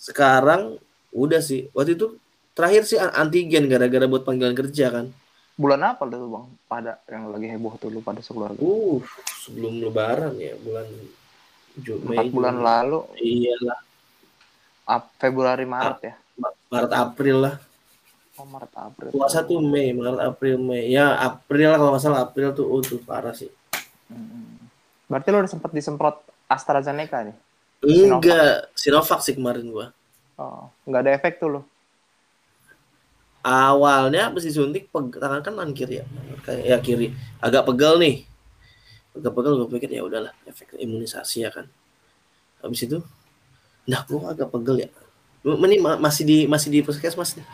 [0.00, 0.80] Sekarang
[1.12, 1.68] udah sih.
[1.76, 2.16] Waktu itu
[2.56, 5.12] terakhir sih antigen gara-gara buat panggilan kerja kan
[5.60, 6.46] bulan apa tuh bang?
[6.64, 8.56] Pada yang lagi heboh tuh lu pada sekeluarga.
[8.56, 9.04] Uh
[9.44, 10.88] sebelum lebaran ya bulan
[11.84, 13.04] empat bulan lalu.
[13.20, 13.80] Iyalah.
[14.88, 16.14] Ap Februari Maret ya?
[16.72, 17.54] Maret April lah.
[18.40, 19.08] Oh Maret April.
[19.12, 20.88] Puasa tuh Mei Maret April Mei.
[20.88, 23.52] Ya April lah kalau nggak salah April tuh oh tuh parah sih.
[24.10, 24.58] Hmm.
[25.06, 27.36] berarti lu udah sempat disemprot AstraZeneca nih?
[27.84, 29.20] Enggak Sinovac.
[29.22, 29.92] Sih kemarin gua.
[30.40, 31.60] Oh nggak ada efek tuh lo
[33.40, 36.06] awalnya habis disuntik tangan kanan kiri ya.
[36.44, 37.06] Kayak ya kiri.
[37.40, 38.16] Agak pegel nih.
[39.16, 41.66] Agak pegel gue pikir ya udahlah efek imunisasi ya kan.
[42.60, 42.98] Habis itu
[43.88, 44.88] nah gue agak pegel ya.
[45.40, 47.46] Ini masih di masih di puskesmas nih.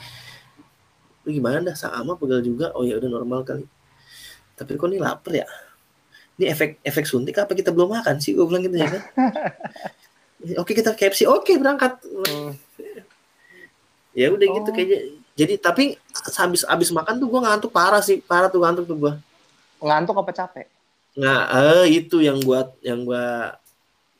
[1.26, 1.76] Lu gimana dah?
[1.78, 2.74] Sama pegel juga.
[2.74, 3.66] Oh ya udah normal kali.
[4.58, 5.46] Tapi kok ini lapar ya?
[6.36, 8.34] Ini efek efek suntik apa kita belum makan sih?
[8.34, 9.02] Gue bilang gitu ya kan?
[10.60, 11.96] Oke kita KFC oke berangkat.
[12.06, 12.52] Hmm.
[14.16, 14.56] ya udah gitu oh.
[14.60, 15.00] gitu kayaknya
[15.36, 16.00] jadi tapi
[16.34, 19.12] habis habis makan tuh gue ngantuk parah sih, parah tuh ngantuk tuh gue.
[19.84, 20.66] Ngantuk apa capek?
[21.16, 23.56] Nah, eh, itu yang gua yang gua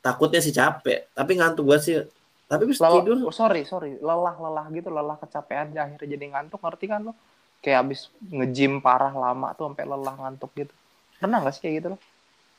[0.00, 2.00] takutnya sih capek, tapi ngantuk gua sih.
[2.48, 3.16] Tapi bisa lelah, tidur.
[3.28, 7.12] Oh, sorry, sorry, lelah-lelah gitu, lelah kecapean akhirnya jadi ngantuk, ngerti kan lo?
[7.60, 10.72] Kayak habis ngejim parah lama tuh sampai lelah ngantuk gitu.
[11.18, 11.98] Pernah gak sih kayak gitu lo?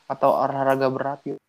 [0.06, 1.40] Atau olahraga berat gitu?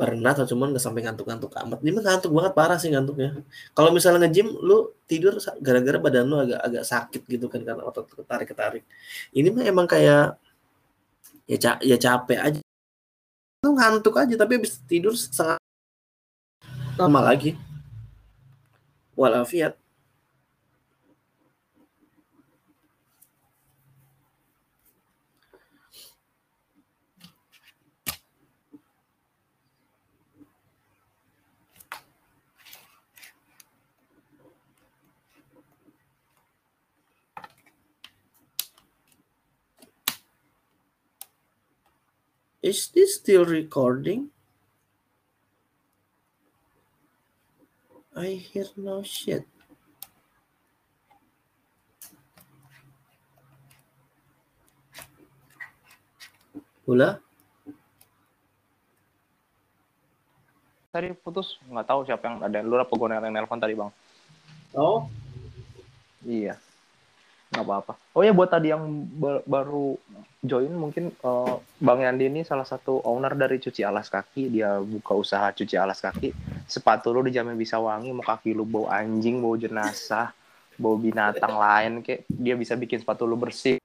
[0.00, 1.78] Pernah atau cuman nggak sampai ngantuk-ngantuk amat.
[1.84, 3.44] Dia ngantuk banget parah sih ngantuknya.
[3.76, 8.08] Kalau misalnya nge-gym lu tidur gara-gara badan lu agak agak sakit gitu kan karena otot
[8.08, 8.84] ketarik ketarik
[9.34, 10.38] ini mah emang kayak
[11.44, 12.60] ya ca ya capek aja.
[13.66, 15.60] Lu ngantuk aja tapi habis tidur setengah
[16.96, 17.52] lama lagi.
[19.12, 19.76] Walafiat
[42.60, 44.28] Is this still recording?
[48.12, 49.48] I hear no shit.
[56.84, 57.16] Hula?
[60.92, 62.60] Tadi putus, nggak tahu siapa yang ada.
[62.60, 63.88] Lu apa gue yang nelfon tadi bang?
[64.76, 65.08] Oh?
[66.28, 66.60] Iya
[67.50, 67.92] nggak apa-apa.
[68.14, 68.86] Oh ya buat tadi yang
[69.42, 69.98] baru
[70.38, 74.54] join mungkin uh, Bang Yandi ini salah satu owner dari cuci alas kaki.
[74.54, 76.30] Dia buka usaha cuci alas kaki.
[76.70, 80.30] Sepatu lu dijamin bisa wangi, mau kaki lu bau anjing, bau jenazah,
[80.78, 83.82] bau binatang lain kayak dia bisa bikin sepatu lu bersih.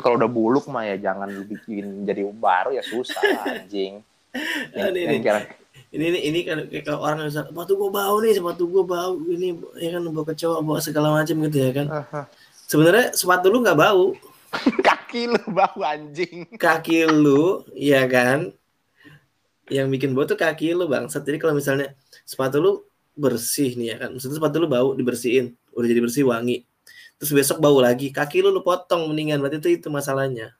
[0.00, 4.00] Kalau udah buluk mah ya jangan bikin jadi baru ya susah anjing.
[4.76, 5.40] Yang, ini, yang kira,
[5.96, 9.56] ini ini ini kan kayak orang yang sepatu gua bau nih sepatu gua bau ini
[9.80, 11.88] ya kan bau kecoa bau segala macam gitu ya kan.
[11.88, 12.24] Uh -huh
[12.66, 14.12] sebenarnya sepatu lu nggak bau.
[14.86, 16.50] Kaki lu bau anjing.
[16.58, 18.50] Kaki lu ya kan?
[19.70, 22.72] Yang bikin bau tuh kaki lu bang jadi kalau misalnya sepatu lu
[23.18, 24.14] bersih nih ya kan?
[24.14, 25.54] Maksudnya sepatu lu bau dibersihin.
[25.74, 26.62] Udah jadi bersih wangi.
[27.18, 28.14] Terus besok bau lagi.
[28.14, 29.42] Kaki lu lu potong mendingan.
[29.42, 30.54] Berarti itu itu masalahnya.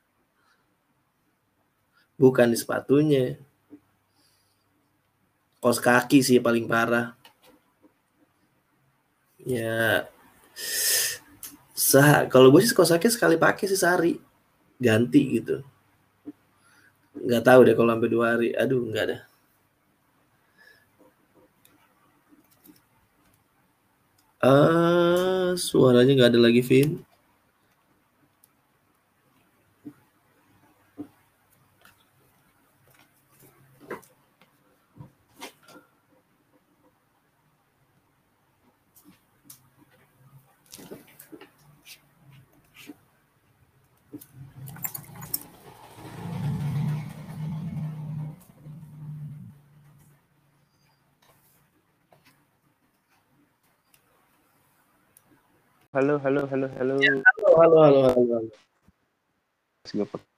[2.18, 3.38] Bukan di sepatunya.
[5.62, 7.14] Kos kaki sih paling parah.
[9.46, 10.10] Ya
[11.86, 14.12] Sah, kalau gue sih sakit sekali pakai sih sehari
[14.82, 15.56] ganti gitu.
[17.26, 18.48] Nggak tahu deh kalau sampai dua hari.
[18.62, 19.18] Aduh, nggak ada.
[24.50, 26.90] Ah, suaranya nggak ada lagi, Vin.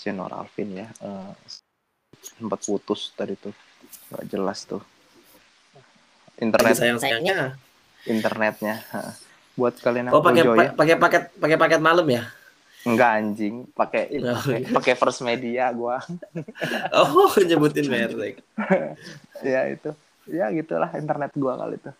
[0.09, 0.88] Channel Alvin ya.
[1.04, 1.36] Uh,
[2.24, 3.52] sempat putus tadi tuh.
[4.09, 4.80] Gak jelas tuh.
[6.40, 7.61] Internet sayang sayangnya.
[8.09, 8.80] Internetnya.
[9.52, 10.42] Buat kalian yang oh, pakai
[10.72, 12.24] pakai paket pakai paket malam ya?
[12.86, 14.70] Enggak anjing, pakai oh, iya.
[14.70, 16.00] pakai first media gua.
[16.96, 18.40] oh, nyebutin merek.
[19.44, 19.90] ya itu.
[20.30, 21.92] Ya gitulah internet gua kali itu.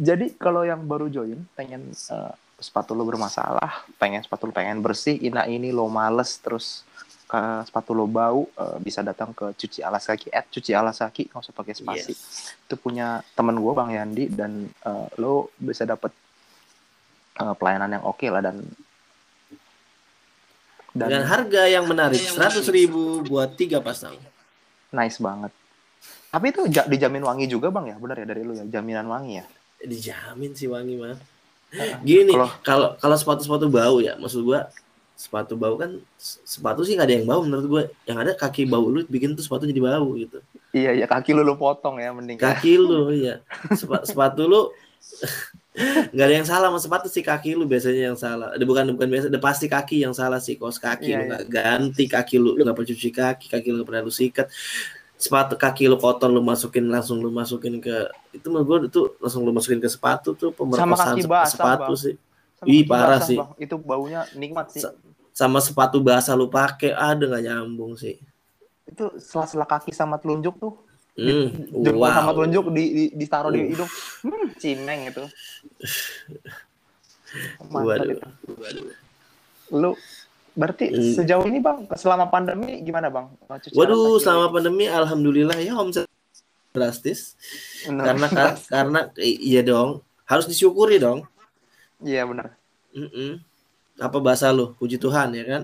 [0.00, 5.18] Jadi kalau yang baru join pengen uh, sepatu lo bermasalah, pengen sepatu lo pengen bersih,
[5.18, 6.86] ina ini lo males terus
[7.30, 11.30] ke sepatu lo bau uh, bisa datang ke cuci alas kaki at cuci alas kaki
[11.30, 12.10] nggak usah pakai spasi.
[12.10, 12.58] Yes.
[12.66, 16.10] itu punya temen gue bang Yandi dan uh, lo bisa dapat
[17.38, 18.66] uh, pelayanan yang oke okay lah dan,
[20.90, 24.18] dan dengan harga yang menarik seratus ribu buat tiga pasang.
[24.90, 25.54] Nice banget.
[26.34, 27.96] Tapi itu dijamin wangi juga bang ya?
[28.02, 28.66] Benar ya dari lo ya?
[28.66, 29.46] Jaminan wangi ya?
[29.86, 31.14] Dijamin sih wangi mah
[32.02, 32.34] Gini,
[32.66, 34.66] kalau kalau sepatu-sepatu bau ya, maksud gua
[35.20, 37.82] sepatu bau kan sepatu sih nggak ada yang bau menurut gua.
[38.08, 40.40] Yang ada kaki bau lu bikin tuh sepatu jadi bau gitu.
[40.72, 42.40] Iya, ya kaki lu lu potong ya mending.
[42.40, 43.44] Kaki lu iya.
[43.76, 44.62] Sep sepatu lu
[46.16, 48.56] nggak ada yang salah sama sepatu sih kaki lu biasanya yang salah.
[48.56, 50.56] Bukan bukan biasa, udah pasti kaki yang salah sih.
[50.56, 51.52] Kos kaki iya, lu nggak iya.
[51.52, 54.48] ganti kaki lu, nggak pernah cuci kaki, kaki lu nggak pernah lu sikat
[55.20, 59.44] sepatu kaki lu kotor lu masukin langsung lu masukin ke itu menurut gue itu langsung
[59.44, 62.00] lu masukin ke sepatu tuh pemerkosaan basah, sepatu bang.
[62.00, 62.14] sih
[62.56, 63.50] sama Ih parah basah, sih bang.
[63.60, 64.80] itu baunya nikmat sih
[65.40, 68.20] sama sepatu basah lu pakai ada nggak nyambung sih
[68.84, 70.76] itu sela-sela kaki sama telunjuk tuh
[71.16, 72.12] hmm, jempol wow.
[72.12, 73.54] sama telunjuk di, di ditaruh uh.
[73.56, 73.90] di hidung
[74.28, 75.24] hmm, cimeng itu
[77.72, 78.12] waduh.
[78.12, 78.28] itu
[79.72, 79.96] lu
[80.50, 81.14] Berarti hmm.
[81.14, 83.30] sejauh ini bang, selama pandemi gimana bang?
[83.46, 86.10] Cuci Waduh, selama pandemi, alhamdulillah ya omset
[86.74, 87.38] drastis.
[87.86, 88.04] Benar.
[88.12, 88.26] Karena
[88.74, 91.22] karena iya dong, harus disyukuri dong.
[92.02, 92.58] Iya benar.
[92.90, 93.30] Mm -mm.
[94.00, 94.72] Apa bahasa lu?
[94.80, 95.62] Puji Tuhan ya kan?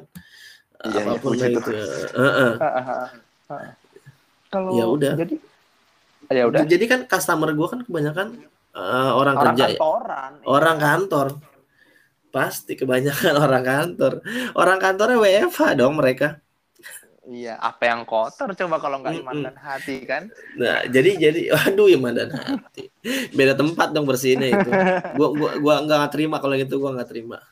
[0.85, 1.61] Iya, iya Apa pun iya, itu.
[2.15, 2.53] Uh -uh.
[4.53, 5.15] Kalau ya udah.
[5.17, 5.35] Jadi
[6.31, 6.61] ya udah.
[6.69, 8.29] Jadi kan customer gue kan kebanyakan
[8.77, 10.45] uh, orang, orang kerja kantoran, ya.
[10.47, 11.27] Orang kantor.
[12.31, 14.13] Pasti kebanyakan orang kantor.
[14.53, 16.39] Orang kantornya WFH dong mereka.
[17.27, 20.31] Iya, apa yang kotor coba kalau nggak iman dan hati kan?
[20.55, 22.87] Nah, jadi jadi waduh iman dan hati.
[23.35, 24.71] Beda tempat dong bersihnya itu.
[25.19, 27.43] Gua gua gua nggak terima kalau gitu gua nggak terima.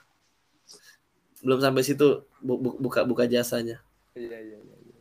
[1.44, 3.84] Belum sampai situ bu, bu, buka buka jasanya.
[4.16, 4.76] Iya, iya, iya.
[4.80, 4.96] iya.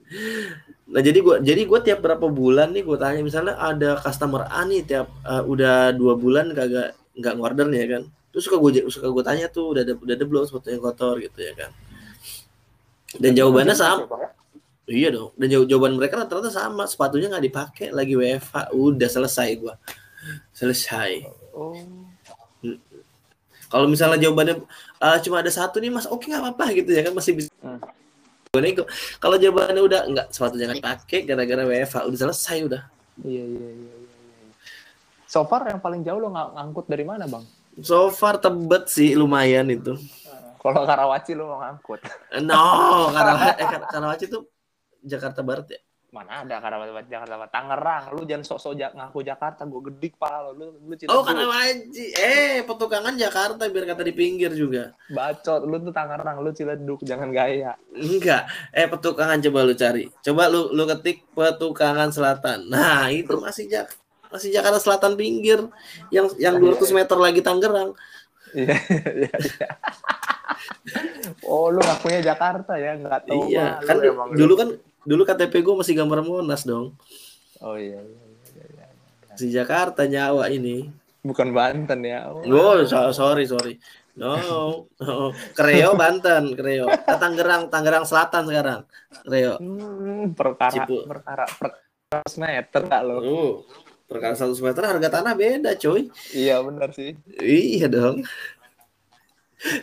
[0.93, 4.67] Nah, jadi gua jadi gua tiap berapa bulan nih gua tanya misalnya ada customer A
[4.67, 8.03] nih tiap uh, udah dua bulan kagak nggak ngorder nih ya kan?
[8.33, 11.21] Terus suka gue suka gue tanya tuh udah ada udah ada belum sepatu yang kotor
[11.21, 11.71] gitu ya kan?
[13.21, 14.09] Dan jawabannya sama.
[14.89, 15.37] iya dong.
[15.37, 16.89] Dan jawaban mereka rata-rata sama.
[16.89, 19.73] Sepatunya nggak dipakai lagi WFH udah selesai gue
[20.53, 21.27] selesai.
[21.53, 21.77] Oh.
[23.69, 24.61] kalau misalnya jawabannya
[25.03, 27.83] uh, cuma ada satu nih mas oke nggak apa-apa gitu ya kan masih bisa hmm.
[29.19, 32.81] kalau jawabannya udah nggak sepatunya nggak dipakai gara-gara WFH udah selesai udah
[33.27, 33.93] iya iya iya, iya.
[33.99, 34.57] iya.
[35.27, 37.43] so far yang paling jauh lo ng ngangkut dari mana bang
[37.81, 39.97] So far tebet sih lumayan itu.
[40.61, 42.05] Kalau Karawaci lu mau ngangkut.
[42.45, 44.45] No, Karawaci, eh, Karawaci tuh
[45.01, 45.81] Jakarta Barat ya?
[46.13, 47.49] Mana ada Karawaci Jakarta Barat?
[47.49, 48.03] Tangerang.
[48.13, 50.77] Lu jangan sok-sok ngaku Jakarta, gue gedik pala lu.
[50.77, 52.13] Lu, lu Oh, Karawaci.
[52.13, 54.93] Eh, petukangan Jakarta biar kata di pinggir juga.
[55.09, 57.73] Bacot, lu tuh Tangerang, lu Ciledug, jangan gaya.
[57.97, 58.45] Enggak.
[58.69, 60.05] Eh, petukangan coba lu cari.
[60.21, 62.69] Coba lu lu ketik petukangan selatan.
[62.69, 64.03] Nah, itu masih Jakarta
[64.33, 65.61] masih Jakarta Selatan pinggir
[66.09, 67.93] yang yang 200 meter lagi Tangerang.
[68.53, 68.77] Iya,
[69.13, 69.67] iya, iya.
[71.45, 73.45] oh, lu ngakunya Jakarta ya, nggak tahu.
[73.49, 73.97] Iya, kan
[74.33, 74.69] dulu kan
[75.03, 76.95] dulu KTP gue masih gambar Monas dong.
[77.63, 78.23] Oh iya, iya,
[78.55, 78.85] iya, iya.
[79.37, 80.91] Si Jakarta nyawa ini.
[81.23, 82.27] Bukan Banten ya.
[82.27, 83.79] Oh, oh so, sorry, sorry.
[84.19, 84.35] No,
[84.99, 85.31] no.
[85.55, 86.91] Kreo Banten, Kreo.
[87.07, 88.81] Tangerang, Tangerang Selatan sekarang.
[89.23, 89.55] Kreo.
[89.57, 91.07] Hmm, perkara, Cipu.
[91.07, 93.17] perkara, perkara meter tak lo.
[93.23, 93.53] Uh,
[94.13, 96.05] perkara 100 meter harga tanah beda coy
[96.37, 98.21] iya benar sih iya dong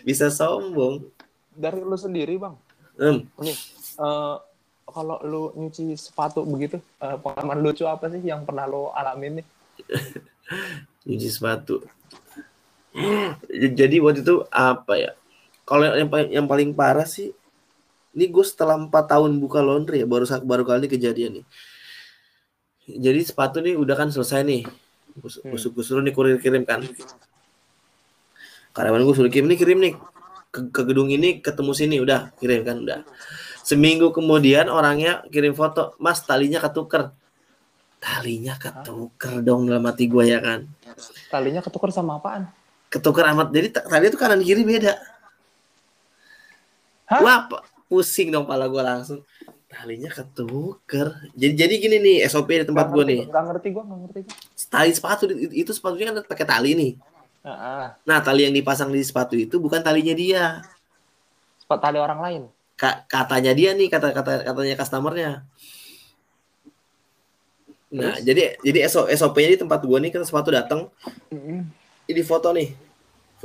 [0.07, 1.09] bisa sombong
[1.51, 2.55] dari lu sendiri bang
[3.01, 3.21] hmm.
[3.43, 3.57] nih
[3.99, 4.39] uh,
[4.91, 9.47] kalau lu nyuci sepatu begitu uh, pengalaman lucu apa sih yang pernah lo alamin nih?
[11.07, 11.83] Nyuci sepatu.
[13.51, 15.11] Jadi waktu itu apa ya?
[15.63, 17.31] Kalau yang paling yang paling parah sih
[18.11, 21.45] ini gue setelah empat tahun buka laundry ya baru baru kali ini kejadian nih.
[22.91, 24.67] Jadi sepatu nih udah kan selesai nih.
[25.15, 25.83] Gue hmm.
[25.83, 26.83] suruh nih kurir kirim kan.
[28.75, 29.95] Karyawan gue suruh kirim nih kirim nih.
[30.51, 33.07] Ke, ke gedung ini ketemu sini udah kirim kan udah
[33.71, 37.15] seminggu kemudian orangnya kirim foto mas talinya ketuker
[38.03, 40.67] talinya ketuker dong dalam hati gue ya kan
[41.31, 42.51] talinya ketuker sama apaan
[42.91, 43.49] ketukar amat.
[43.55, 44.99] Jadi tali itu kanan kiri beda.
[47.07, 47.21] Hah?
[47.23, 47.39] Wah,
[47.87, 49.23] pusing dong pala gue langsung.
[49.71, 51.15] Talinya ketuker.
[51.39, 53.21] Jadi jadi gini nih SOP di tempat gue nih.
[53.31, 54.37] Gak ngerti gue, gak ngerti gue.
[54.67, 56.93] Tali sepatu itu sepatunya kan pakai tali nih.
[58.03, 60.67] Nah tali yang dipasang di sepatu itu bukan talinya dia.
[61.63, 62.43] Sepatu tali orang lain.
[62.81, 65.31] Ka katanya dia nih kata kata katanya customernya.
[67.93, 68.25] Nah Terus?
[68.25, 70.89] jadi jadi SOP-nya di tempat gue nih kan sepatu datang.
[72.09, 72.73] Ini foto nih,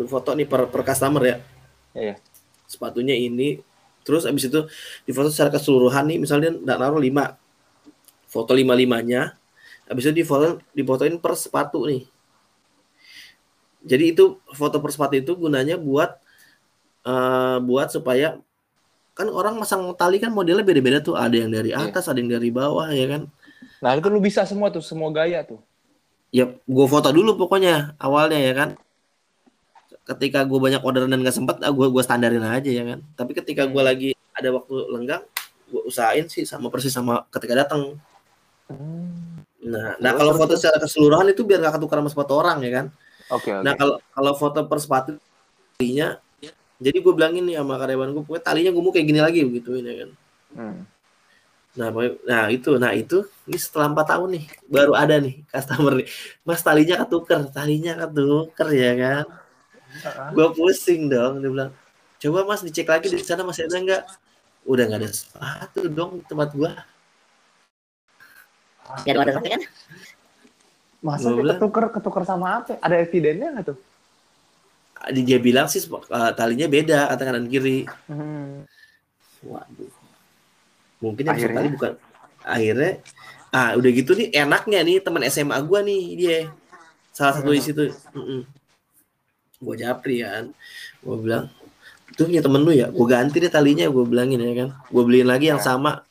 [0.07, 1.37] foto nih per per customer ya.
[1.91, 2.15] Iya.
[2.63, 3.59] Sepatunya ini
[4.05, 4.61] Terus abis itu
[5.01, 7.41] di foto secara keseluruhan nih, misalnya tidak naruh lima
[8.29, 9.33] foto lima limanya,
[9.89, 12.05] abis itu di foto difotoin per sepatu nih.
[13.81, 16.21] Jadi itu foto per sepatu itu gunanya buat
[17.01, 18.37] uh, buat supaya
[19.15, 21.87] kan orang masang tali kan modelnya beda-beda tuh, ada yang dari iya.
[21.87, 22.11] atas, yeah.
[22.11, 23.21] ada yang dari bawah ya kan.
[23.79, 25.63] Nah itu lu bisa semua tuh, semua gaya tuh.
[26.35, 28.69] Ya, gue foto dulu pokoknya awalnya ya kan
[30.05, 33.33] ketika gue banyak orderan dan gak sempet ah, gue gue standarin aja ya kan tapi
[33.33, 33.89] ketika gue hmm.
[33.89, 35.23] lagi ada waktu lenggang
[35.65, 37.97] gue usahain sih sama persis sama ketika datang
[38.69, 39.41] hmm.
[39.65, 42.85] nah nah kalau foto secara keseluruhan itu biar gak ketukar sama sepatu orang ya kan
[43.33, 43.65] oke okay, okay.
[43.65, 45.11] nah kalau kalau foto per sepatu
[46.79, 49.69] jadi gue bilangin nih sama karyawan gue pokoknya talinya gue mau kayak gini lagi begitu
[49.79, 50.09] ini ya kan.
[50.55, 50.79] Hmm.
[51.75, 51.91] Nah,
[52.23, 56.07] nah itu, nah itu, ini setelah empat tahun nih, baru ada nih customer nih,
[56.47, 59.25] mas talinya ketuker, talinya ketuker ya kan,
[60.31, 61.71] gue pusing dong dia bilang
[62.15, 64.03] coba mas dicek lagi di sana masih ada nggak?
[64.63, 66.71] Udah nggak ada sepatu dong di tempat gue
[69.03, 69.61] ya ada kan?
[71.03, 72.79] Masa ketuker ketuker sama apa?
[72.79, 73.77] Ada evidennya nggak tuh
[75.11, 77.85] dia bilang sih uh, talinya beda antara kanan kiri.
[78.09, 78.65] Hmm.
[79.45, 79.93] waduh.
[81.03, 81.93] Mungkin yang tali bukan
[82.41, 83.01] akhirnya
[83.53, 86.39] ah udah gitu nih enaknya nih teman SMA gue nih dia.
[87.13, 87.57] Salah satu hmm.
[87.57, 87.83] di situ.
[88.13, 88.41] Mm -mm
[89.65, 90.51] gue japri kan.
[91.01, 91.49] Gue bilang
[92.15, 92.87] tuh punya temen lu ya?
[92.93, 94.69] Gue ganti deh talinya gue bilangin ya kan.
[94.91, 96.03] Gue beliin lagi yang sama.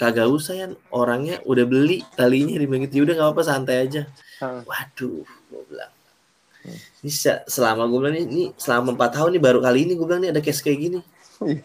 [0.00, 4.02] Kagak usah ya orangnya udah beli talinya di begitu ya udah nggak apa-apa santai aja.
[4.40, 5.92] Waduh gue bilang.
[6.66, 7.10] Ini
[7.48, 10.40] selama gue bilang ini selama empat tahun nih baru kali ini gue bilang nih ada
[10.44, 11.00] case kayak gini
[11.44, 11.64] iya.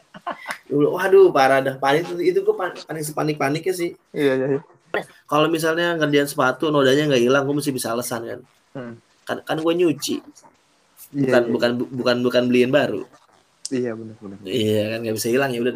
[0.71, 4.61] waduh parah dah panik itu, itu gue panik panik paniknya sih iya iya, iya.
[5.27, 8.39] kalau misalnya ngerjain sepatu nodanya nggak hilang gue mesti bisa alasan kan
[8.79, 8.93] hmm.
[9.27, 10.23] kan kan gue nyuci
[11.15, 11.51] Iya, bukan iya.
[11.53, 13.07] bukan bukan bukan beliin baru
[13.71, 15.73] iya benar benar iya kan nggak bisa hilang ya udah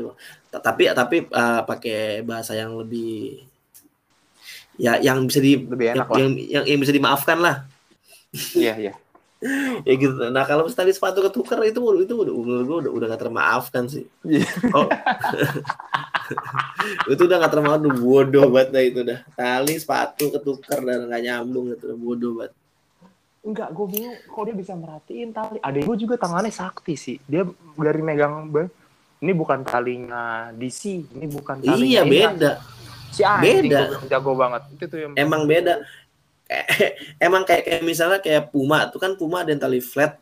[0.60, 3.46] tapi tapi uh, pakai bahasa yang lebih
[4.76, 6.18] ya yang bisa di lebih enak yang, lah.
[6.20, 7.56] yang, yang yang bisa dimaafkan lah
[8.58, 8.94] iya iya
[9.88, 13.88] ya gitu nah kalau misalnya sepatu ketukar itu itu udah gue udah udah gak termaafkan
[13.88, 14.44] sih yeah.
[14.76, 14.92] oh.
[17.14, 21.24] itu udah gak termaafkan udah bodoh banget dah itu dah tali sepatu ketukar dan nggak
[21.24, 22.54] nyambung itu udah bodoh banget
[23.40, 25.64] Enggak, gue bingung kok dia bisa merhatiin tali.
[25.64, 27.16] Adek gue juga tangannya sakti sih.
[27.24, 27.48] Dia
[27.80, 28.52] dari megang
[29.24, 32.52] ini bukan talinya DC, ini bukan talinya Iya, beda.
[33.16, 34.04] Si beda.
[34.12, 34.62] jago banget.
[34.76, 35.88] Itu tuh yang Emang beda.
[37.26, 40.18] Emang kayak, kayak misalnya kayak Puma tuh kan Puma ada yang tali flat.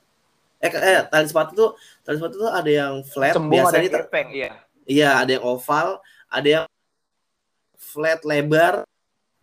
[0.59, 1.69] Eh, eh tali sepatu tuh
[2.03, 4.51] tali sepatu tuh ada yang flat Cembung biasanya ada yang iya.
[4.87, 5.99] Iya, ada yang oval,
[6.31, 6.65] ada yang
[7.75, 8.83] flat lebar.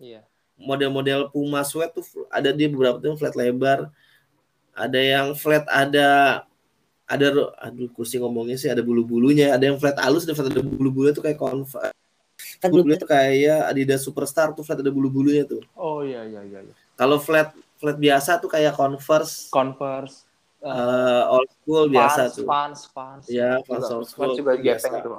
[0.00, 0.24] Iya
[0.58, 3.90] model-model Puma sweat tuh ada di beberapa tuh flat lebar
[4.74, 6.42] ada yang flat ada
[7.04, 7.26] ada
[7.60, 11.24] aduh kursi ngomongnya sih ada bulu-bulunya ada yang flat halus ada flat ada bulu-bulunya tuh
[11.26, 11.90] kayak konva
[12.64, 15.60] kan bulu tuh kayak Adidas Superstar tuh flat ada bulu-bulunya tuh.
[15.76, 16.74] Oh iya iya iya, iya.
[16.96, 19.52] kalau flat flat biasa tuh kayak Converse.
[19.52, 20.24] Converse
[20.64, 22.46] uh, old school fans, biasa tuh.
[22.48, 24.88] Fans fans ya fans old school juga biasa.
[25.04, 25.14] tuh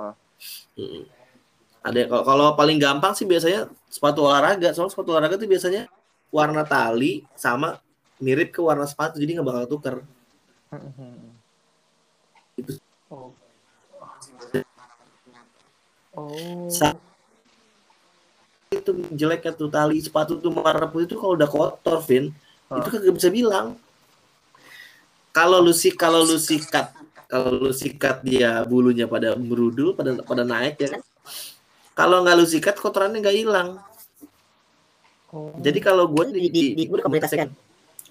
[1.86, 4.74] ada kalau kalau paling gampang sih biasanya sepatu olahraga.
[4.74, 5.86] Soalnya sepatu olahraga tuh biasanya
[6.34, 7.78] warna tali sama
[8.18, 9.96] mirip ke warna sepatu jadi nggak bakal tuker.
[12.58, 12.82] Itu.
[13.14, 13.30] Oh,
[16.18, 17.06] oh.
[18.86, 22.30] Itu jeleknya tuh tali sepatu tuh warna putih itu kalau udah kotor Vin
[22.70, 22.86] huh?
[22.86, 23.74] itu kagak bisa bilang
[25.34, 26.94] kalau lu sih kalau lu sikat
[27.26, 31.02] kalau lu sikat dia bulunya pada merudul pada pada naik ya
[31.96, 33.80] kalau nggak lu sikat kotorannya nggak hilang.
[35.32, 35.56] Oh.
[35.64, 37.50] Jadi kalau gue di, di, di, di komunitas kan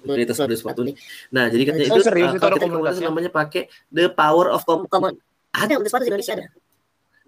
[0.01, 0.97] komunitas udah sepatu nih.
[1.33, 5.17] Nah, jadi katanya oh, itu serius, uh, komunitas namanya pakai the power of com common.
[5.53, 6.47] Ada untuk sepatu di Indonesia ada.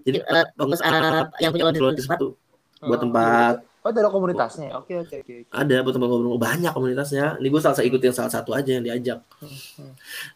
[0.05, 2.37] Jadi uh, bagus uh, yang punya order sepatu
[2.83, 3.57] buat tempat
[3.87, 4.75] Oh, ada komunitasnya.
[4.83, 5.47] Oke, oke, oke.
[5.47, 7.39] Ada buat tempat ngobrol banyak komunitasnya.
[7.39, 9.23] Ini gue salah satu ikut yang salah satu aja yang diajak.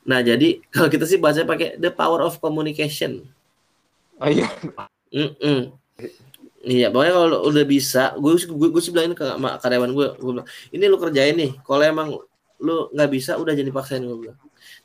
[0.06, 3.26] Nah, jadi kalau kita sih bahasanya pakai the power of communication.
[4.22, 4.46] Oh iya.
[5.10, 5.60] Mm -mm.
[6.62, 10.48] Iya, pokoknya kalau udah bisa, gue gue, gue sih bilangin ke karyawan gue, gue bilang,
[10.70, 11.50] ini lu kerjain nih.
[11.66, 12.08] Kalau emang
[12.60, 14.38] lu nggak bisa udah jadi paksain gue bilang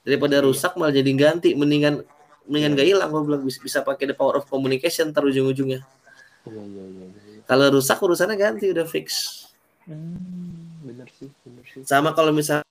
[0.08, 0.46] daripada iya.
[0.48, 2.08] rusak malah jadi ganti mendingan
[2.48, 2.80] mendingan iya.
[2.80, 5.84] gak hilang gue bilang bisa, bisa pakai the power of communication ntar ujung-ujungnya
[6.48, 7.25] iya, iya, iya, iya.
[7.46, 9.42] Kalau rusak urusannya ganti udah fix.
[9.86, 11.82] Hmm, bener sih bener sih.
[11.86, 12.66] Sama kalau misal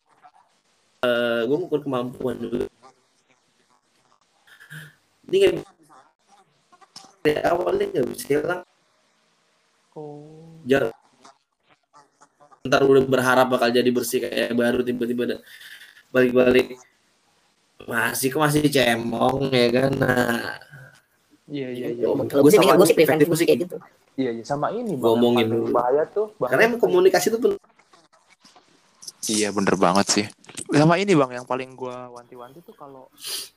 [1.03, 2.67] uh, eh, gue ngukur kemampuan dulu.
[5.31, 5.55] Ini kayak
[7.25, 8.63] dari awalnya nggak bisa hilang.
[9.95, 10.59] Oh.
[10.67, 10.91] jarak
[12.67, 15.39] ntar udah berharap bakal jadi bersih kayak baru tiba-tiba
[16.11, 16.81] balik-balik.
[17.87, 19.93] Masih masih cemong ya kan?
[19.95, 20.59] Nah
[21.51, 23.77] iya iya iya gue sih gue sih preventif musik kayak gitu.
[24.15, 26.31] Iya iya sama ini bang, ngomongin dulu bahaya tuh.
[26.39, 27.59] Bahaya karena komunikasi tuh
[29.29, 30.27] iya bener banget sih.
[30.71, 33.11] Sama ini bang yang paling gue wanti-wanti tuh kalau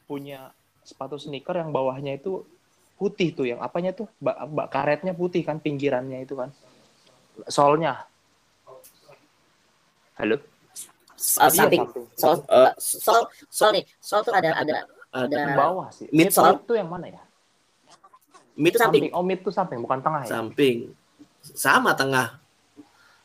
[0.09, 0.51] punya
[0.87, 2.41] sepatu sneaker yang bawahnya itu
[2.97, 4.09] putih tuh yang apanya tuh?
[4.17, 6.49] Bak, bak karetnya putih kan pinggirannya itu kan.
[7.45, 8.09] Solnya.
[10.17, 10.41] Halo?
[11.17, 11.85] Uh, samping.
[12.17, 13.85] Sol, uh, sol, sol nih.
[14.01, 16.09] Sol tuh ada ada ada bawah sih.
[16.09, 17.21] Mid sol itu yang mana ya?
[18.57, 19.13] Mid itu samping.
[19.13, 20.41] Oh, mid tuh samping, bukan tengah ya?
[20.41, 20.89] Samping.
[21.45, 22.41] Sama tengah.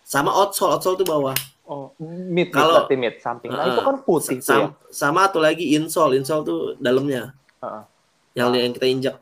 [0.05, 1.33] Sama outsole, outsole tuh bawah.
[1.65, 3.49] Oh, mid kalau berarti mid samping.
[3.49, 4.67] Nah, uh, itu kan putih sam, ya.
[4.93, 7.33] Sama atau lagi insole, insole tuh dalamnya.
[7.65, 7.81] Uh,
[8.37, 8.61] yang uh.
[8.61, 9.17] yang kita injak.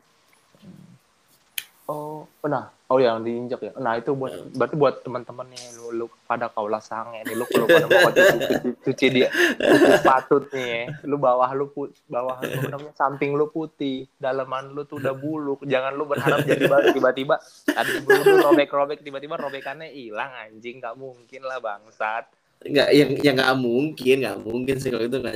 [1.87, 3.71] Oh, nah Oh yang diinjak ya.
[3.79, 4.43] Nah itu buat iya.
[4.51, 8.35] berarti buat teman-teman nih lu, lu pada kaulah sange nih lu kalau pada mau cuci,
[8.35, 10.81] cuci, cuci dia cuci patut nih ya.
[11.07, 15.63] Lu bawah lu put, bawah lu namanya samping lu putih, dalaman lu tuh udah buluk.
[15.63, 17.39] Jangan lu berharap jadi baru tiba-tiba
[17.71, 22.27] ada bulu robek-robek tiba-tiba robekannya hilang anjing nggak mungkin lah bangsat.
[22.67, 25.35] Enggak yang yang nggak mungkin, nggak mungkin sih kalau itu nggak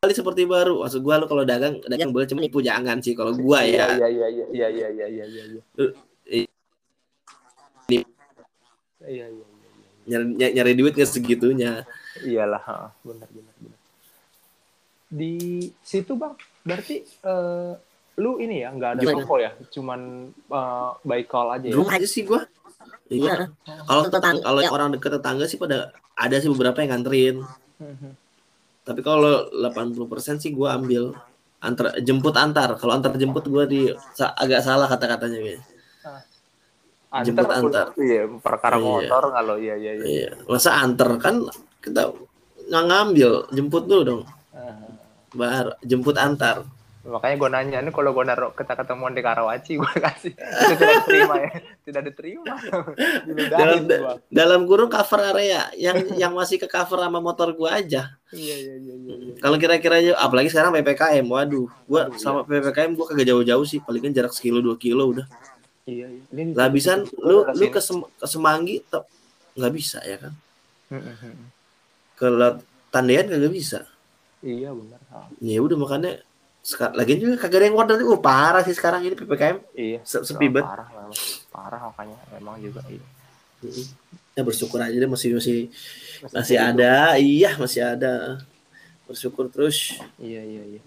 [0.00, 0.88] kali seperti baru.
[0.88, 2.14] Maksud gua lu kalau dagang dagang ya.
[2.16, 3.92] boleh cuma nipu jangan sih kalau gua ya.
[3.92, 5.44] Iya iya iya iya iya iya iya iya.
[5.60, 6.08] iya
[9.06, 9.58] iya, iya, iya.
[10.10, 11.84] Nyari, nyari duit nggak segitunya
[12.24, 13.78] iyalah benar benar benar
[15.10, 15.34] di
[15.82, 16.34] situ bang
[16.64, 17.74] berarti uh,
[18.20, 22.08] lu ini ya nggak ada toko ya cuman uh, by call aja ya belum aja
[22.08, 22.44] sih gua
[23.10, 23.50] Iya.
[23.66, 24.06] Kalau
[24.38, 24.70] kalau ya.
[24.70, 27.42] orang dekat tetangga sih pada ada sih beberapa yang nganterin.
[27.82, 28.12] Mm-hmm.
[28.86, 31.18] Tapi kalau 80% sih gua ambil
[31.58, 32.78] antar jemput antar.
[32.78, 35.62] Kalau antar jemput gua di agak salah kata-katanya guys
[37.10, 37.86] antar jemput antar.
[37.98, 38.86] iya perkara iya.
[38.86, 40.30] motor kalau iya iya iya, iya.
[40.46, 41.42] masa antar kan
[41.82, 42.14] kita
[42.70, 44.22] nggak ngambil jemput dulu dong.
[44.54, 44.94] Uh.
[45.34, 46.62] baru jemput antar.
[47.00, 50.36] Makanya gue nanya ini kalau gue naruh kita ketemuan di Karawaci gue kasih.
[50.36, 51.50] Tidak diterima ya?
[51.80, 52.54] Tidak diterima.
[53.56, 53.82] Dalam,
[54.28, 58.20] dalam kurung cover area yang yang masih ke cover sama motor gue aja.
[58.30, 59.34] Iya iya iya, iya, iya.
[59.42, 61.66] kalau kira-kira apalagi sekarang ppkm waduh.
[61.88, 62.68] Gue sama iya.
[62.68, 65.26] ppkm gue kagak jauh-jauh sih paling kan jarak sekilo dua kilo udah
[65.88, 66.22] Iya, iya.
[66.32, 68.84] Ini Labisan lu lu ke, Sem ke Semanggi
[69.56, 70.32] nggak bisa ya kan?
[72.18, 72.26] ke
[72.90, 73.86] Tandean nggak bisa.
[74.44, 75.00] Iya benar.
[75.40, 76.20] Ya udah makanya
[76.92, 80.68] lagi juga kagak ada yang order oh parah sih sekarang ini ppkm iya sepi banget.
[80.68, 80.88] parah
[81.48, 83.00] parah makanya memang juga iya.
[84.36, 85.72] Ya bersyukur aja deh masih masih
[86.20, 87.16] masih, masih ada.
[87.16, 88.44] Iya masih ada.
[89.08, 89.96] Bersyukur terus.
[90.20, 90.80] Iya iya iya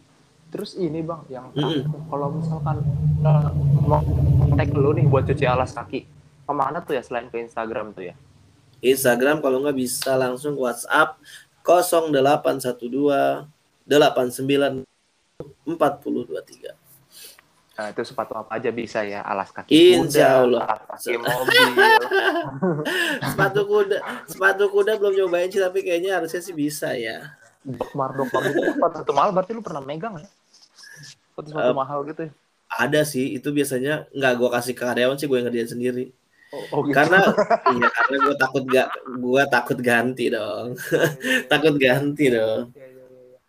[0.53, 2.13] Terus ini bang, yang mm -hmm.
[2.13, 2.85] kalau misalkan
[3.25, 3.49] uh,
[3.89, 4.05] mau
[4.53, 6.05] tag lu nih buat cuci alas kaki,
[6.45, 8.15] ke mana tuh ya selain ke Instagram tuh ya?
[8.85, 11.17] Instagram kalau nggak bisa langsung WhatsApp
[11.65, 13.49] 0812
[13.89, 14.85] 89
[15.65, 16.83] 4023.
[17.73, 19.25] Nah, itu sepatu apa aja bisa ya?
[19.25, 20.61] Alas kaki Insya kuda, Allah.
[20.77, 21.67] alas kaki mobil.
[23.33, 23.97] sepatu kuda,
[24.29, 27.33] sepatu kuda belum nyobain sih, tapi kayaknya harusnya sih bisa ya.
[27.65, 30.29] Dokmar, dokmar itu sepatu mahal berarti lu pernah megang ya?
[31.33, 32.31] Sepatu uh, mahal gitu ya?
[32.69, 36.05] Ada sih, itu biasanya nggak gue kasih ke karyawan sih, gue yang ngerjain sendiri.
[36.53, 36.93] Oh, oh gitu.
[36.93, 37.25] Karena
[37.73, 40.77] iya, karena gue takut gak, gue takut ganti dong,
[41.51, 42.69] takut ganti dong.
[42.77, 43.39] Ya, ya, ya.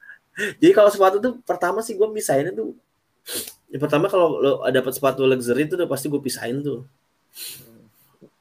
[0.57, 2.73] Jadi kalau sepatu tuh pertama sih gue misahin tuh,
[3.69, 6.89] ya pertama kalau lo dapat sepatu luxury itu udah pasti gue pisahin tuh.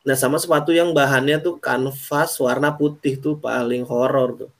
[0.04, 4.52] Nah sama sepatu yang bahannya tuh kanvas warna putih tuh paling horor tuh.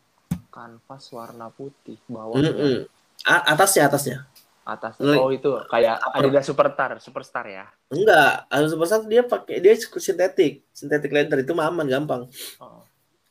[0.52, 2.52] Kanvas warna putih bawahnya.
[2.52, 2.78] Mm -mm.
[3.24, 4.28] Atasnya atasnya
[4.64, 10.64] atas oh itu kayak Adidas Superstar Superstar ya enggak Adidas Superstar dia pakai dia sintetik
[10.72, 12.32] sintetik leather itu aman gampang
[12.64, 12.84] oh.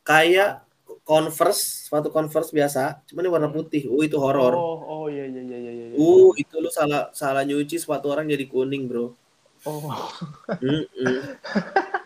[0.04, 0.68] kayak
[1.02, 3.56] Converse sepatu Converse biasa cuman ini warna hmm.
[3.56, 5.96] putih oh itu horor oh oh iya iya iya iya, iya.
[5.96, 9.16] uh itu lu salah salah nyuci sepatu orang jadi kuning bro
[9.68, 10.10] oh
[10.58, 11.18] mm -mm.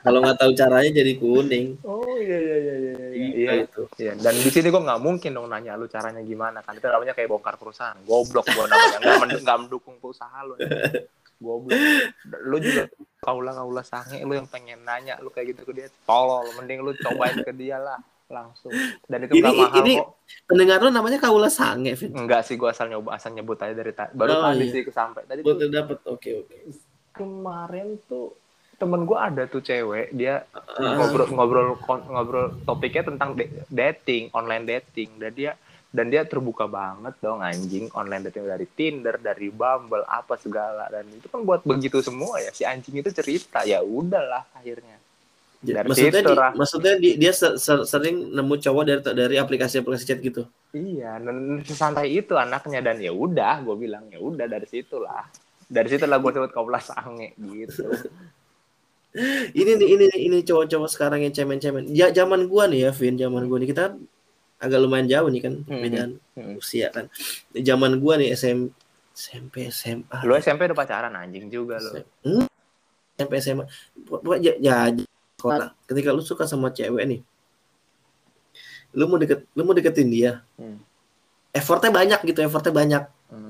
[0.05, 4.13] kalau nggak tahu caranya jadi kuning oh iya iya iya iya iya, iya itu iya
[4.21, 7.33] dan di sini gue nggak mungkin dong nanya lu caranya gimana kan itu namanya kayak
[7.33, 10.55] bongkar perusahaan goblok gue namanya nggak mend nggak mendukung perusahaan lu
[11.41, 11.81] goblok
[12.45, 12.83] lu juga
[13.25, 16.93] kaula kaula sange lu yang pengen nanya lu kayak gitu ke dia tolol mending lu
[17.01, 18.75] cobain ke dia lah langsung.
[19.07, 20.09] Dan itu ini, mahal ini kok.
[20.51, 22.11] Pendengar lo namanya Kaula Sange, Vin.
[22.11, 24.13] Enggak sih, gua asal nyoba, asal nyebut aja dari tadi.
[24.19, 24.75] Baru oh, tadi iya.
[24.75, 25.23] sih sampai.
[25.31, 25.99] Tadi tuh dapat.
[26.11, 26.57] Oke, oke.
[27.17, 28.37] Kemarin tuh
[28.77, 30.45] temen gue ada tuh cewek dia
[30.77, 31.69] ngobrol ngobrol
[32.13, 33.33] ngobrol topiknya tentang
[33.73, 35.17] dating online dating.
[35.17, 35.53] Dan dia
[35.97, 37.89] dan dia terbuka banget dong anjing.
[37.97, 40.93] Online dating dari Tinder dari Bumble apa segala.
[40.93, 42.53] Dan itu kan buat begitu semua ya.
[42.53, 43.65] Si anjing itu cerita.
[43.65, 45.01] Ya udahlah akhirnya.
[45.65, 49.37] Ya, dari maksudnya situ, di, maksudnya di, dia ser, ser, sering nemu cowok dari dari
[49.41, 50.45] aplikasi-aplikasi chat gitu.
[50.77, 52.85] Iya, dan sesantai itu anaknya.
[52.85, 55.25] Dan ya udah, gue bilang ya udah dari situlah.
[55.67, 57.85] Dari situlah gue sebut kau sange gitu.
[59.61, 61.89] ini nih ini ini cowok-cowok sekarang yang cemen-cemen.
[61.91, 63.97] Ya zaman gua nih ya, Vin, zaman gua nih kita
[64.61, 66.61] agak lumayan jauh nih kan hmm, perbedaan hmm.
[66.61, 67.09] usia kan.
[67.57, 68.69] Zaman gua nih SM,
[69.17, 70.17] SMP SMA.
[70.29, 71.81] Lu SMP udah pacaran anjing juga.
[72.21, 72.45] Hmm,
[73.17, 73.65] SMP SMA.
[74.39, 74.77] Ya, ya
[75.37, 77.21] sekolah ketika lu suka sama cewek nih
[78.97, 80.81] lu mau deket lu mau deketin dia hmm.
[81.53, 83.46] effortnya banyak gitu effortnya banyak hmm.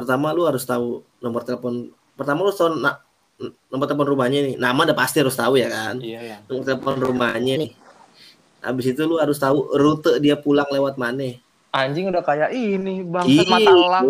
[0.00, 3.04] Pertama lu harus tahu nomor telepon pertama lu tahu na
[3.68, 4.54] nomor telepon rumahnya nih.
[4.60, 6.00] Nama udah pasti harus tahu ya kan?
[6.00, 6.36] Iya, iya.
[6.48, 7.70] nomor telepon rumahnya nih.
[8.60, 11.40] Habis itu lu harus tahu rute dia pulang lewat mana.
[11.72, 14.04] Anjing udah kayak ini bang mata elang.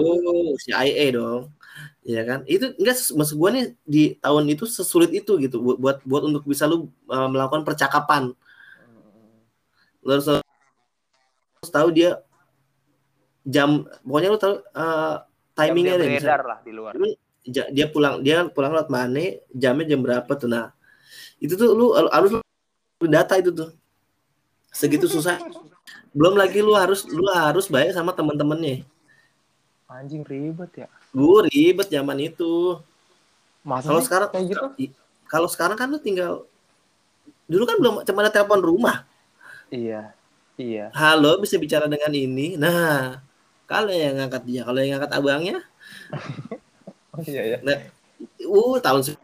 [0.59, 1.55] CIA dong.
[2.03, 2.43] Ya kan?
[2.51, 5.62] Itu enggak maksud gue nih di tahun itu sesulit itu gitu.
[5.62, 8.34] Buat buat, buat untuk bisa lu uh, melakukan percakapan.
[10.03, 12.18] Lu harus, harus tahu dia
[13.47, 16.93] jam pokoknya lu tahu uh, timingnya deh lah di luar
[17.47, 20.71] dia pulang dia pulang lewat mana jamnya jam berapa tuh nah
[21.41, 22.39] itu tuh lu harus
[23.01, 23.71] data itu tuh
[24.71, 25.41] segitu susah
[26.13, 28.85] belum lagi lu harus lu harus bayar sama teman-temannya
[29.91, 32.79] anjing ribet ya Gue ribet zaman itu.
[33.67, 34.67] Kalau sekarang kayak gitu?
[35.27, 36.47] Kalau sekarang kan lu tinggal
[37.51, 39.03] dulu kan belum cuma ada telepon rumah.
[39.71, 40.15] Iya.
[40.55, 40.95] Iya.
[40.95, 42.55] Halo, bisa bicara dengan ini.
[42.55, 43.19] Nah,
[43.71, 45.57] kalau yang ngangkat dia, kalau yang ngangkat abangnya.
[47.14, 47.59] oh iya ya.
[47.62, 47.79] Nah,
[48.43, 49.14] uh tahun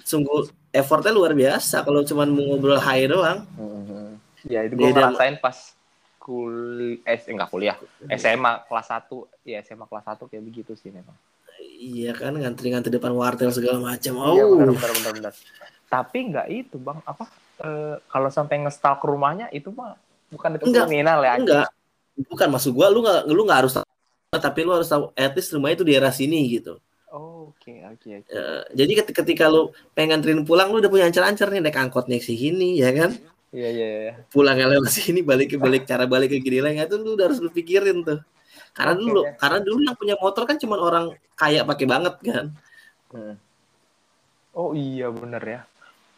[0.00, 3.44] sungguh effortnya luar biasa kalau cuma ngobrol hai doang.
[3.60, 4.08] Mm-hmm.
[4.48, 5.76] Ya itu gue ngerasain pas
[6.30, 7.76] kuliah eh enggak kuliah
[8.14, 11.16] SMA kelas 1 ya SMA kelas 1 kayak begitu sih memang
[11.58, 15.34] iya kan ngantri-ngantri depan wartel segala macam iya, oh iya, benar, benar, benar, benar.
[15.88, 17.24] tapi enggak itu bang apa
[17.56, 17.68] e,
[18.12, 19.96] kalau sampai ngestal ke rumahnya itu mah
[20.28, 21.68] bukan itu enggak, kriminal ya enggak
[22.26, 23.86] bukan maksud gua lu nggak lu nggak harus tahu,
[24.36, 26.76] tapi lu harus tahu at least rumahnya itu di daerah sini gitu
[27.10, 28.38] Oh, oke, okay, oke, okay, okay.
[28.38, 32.22] uh, jadi ketika lu pengen nganterin pulang, lu udah punya ancar-ancar nih naik angkot naik
[32.22, 33.18] sini, ya kan?
[33.50, 34.12] Iya iya iya.
[34.30, 37.42] Pulang lewat sini balik ke balik cara balik ke gini lagi itu lu udah harus
[37.42, 38.22] lu pikirin tuh.
[38.70, 39.32] Karena okay, dulu ya.
[39.34, 42.46] karena dulu yang punya motor kan cuma orang kaya pakai banget kan.
[43.10, 43.34] Hmm.
[44.54, 45.60] Oh iya bener ya.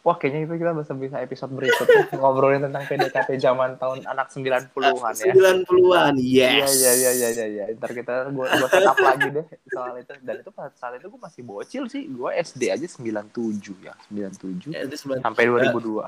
[0.03, 5.13] Wah kayaknya itu kita bisa bisa episode berikutnya ngobrolin tentang PDKT zaman tahun anak 90-an
[5.15, 5.31] ya.
[5.31, 6.67] 90-an, yes.
[6.75, 7.63] Iya iya iya iya iya.
[7.79, 10.11] Ntar kita gua gua set lagi deh soal itu.
[10.19, 12.03] Dan itu saat itu gua masih bocil sih.
[12.11, 14.83] Gua SD aja 97 ya, 97 ya,
[15.23, 16.03] sampai 2002.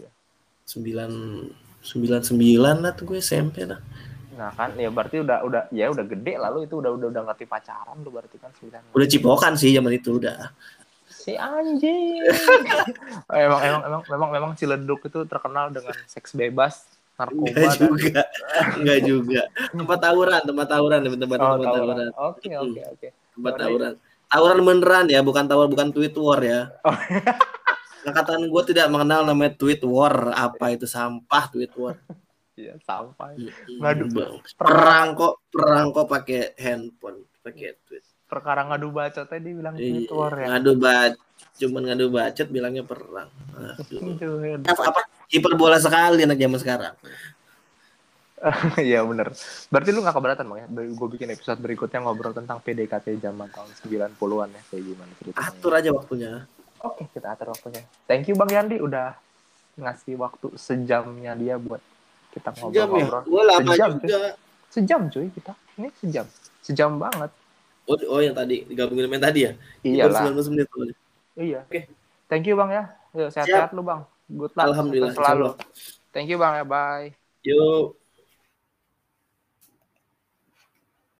[0.00, 0.10] Iya
[0.70, 1.10] sembilan
[1.82, 3.80] sembilan sembilan lah tuh gue SMP lah
[4.38, 7.44] nah kan ya berarti udah udah ya udah gede lalu itu udah udah udah ngerti
[7.44, 10.38] pacaran lu berarti kan sembilan udah cipokan sih zaman itu udah
[11.20, 12.24] si anjing.
[13.28, 16.88] Emang emang emang memang memang Ciledug itu terkenal dengan seks bebas
[17.20, 18.22] narkoba enggak juga.
[18.80, 19.42] Enggak juga.
[19.76, 21.96] Tempat tawuran tempat tawuran tempat tempat, oh, tempat tawuran.
[22.16, 23.08] oke oke oke.
[23.36, 23.92] Tempat tawuran.
[24.30, 26.72] tawuran beneran ya bukan tawar bukan tweet war ya.
[26.86, 26.96] Oh.
[28.08, 30.32] Angkatan gue tidak mengenal namanya tweet war.
[30.32, 32.00] Apa itu sampah tweet war?
[32.60, 33.40] Iya sampah.
[33.80, 34.36] Ngadu.
[34.52, 38.04] perang kok perang kok pakai handphone, pakai tweet.
[38.30, 40.46] Perkara ngadu bacot tadi bilang tweet iya, war ya.
[40.54, 41.18] Ngadu bacot,
[41.58, 43.28] cuman ngadu bacot bilangnya perang.
[44.70, 46.94] Apa, apa hiperbola sekali anak zaman sekarang.
[48.80, 49.36] Iya bener.
[49.68, 50.66] Berarti lu gak keberatan bang ya?
[50.96, 54.62] Gue bikin episode berikutnya ngobrol tentang PDKT zaman tahun 90-an ya.
[54.72, 55.44] Kayak gimana ceritanya.
[55.44, 56.32] Atur aja waktunya.
[56.80, 57.84] Oke, kita atur waktunya.
[58.08, 59.12] Thank you Bang Yandi udah
[59.76, 61.84] ngasih waktu sejamnya dia buat
[62.32, 63.22] kita ngobrol-ngobrol.
[63.28, 63.68] Sejam ya?
[63.76, 64.16] sejam, juga.
[64.16, 64.30] Cuy.
[64.70, 65.52] Sejam cuy kita.
[65.76, 66.26] Ini sejam.
[66.64, 67.30] Sejam banget.
[67.90, 69.52] Oh, oh yang tadi digabungin main tadi ya?
[69.82, 70.30] Iya lah.
[70.30, 70.70] menit
[71.34, 71.66] Iya.
[71.66, 71.66] Oke.
[71.66, 71.82] Okay.
[72.30, 72.94] Thank you Bang ya.
[73.10, 74.06] Yuk, sehat-sehat lu Bang.
[74.30, 74.70] Good luck.
[74.70, 75.10] Alhamdulillah.
[75.18, 75.58] Selalu.
[76.14, 76.62] Thank you Bang ya.
[76.62, 77.18] Bye.
[77.42, 77.98] Yuk.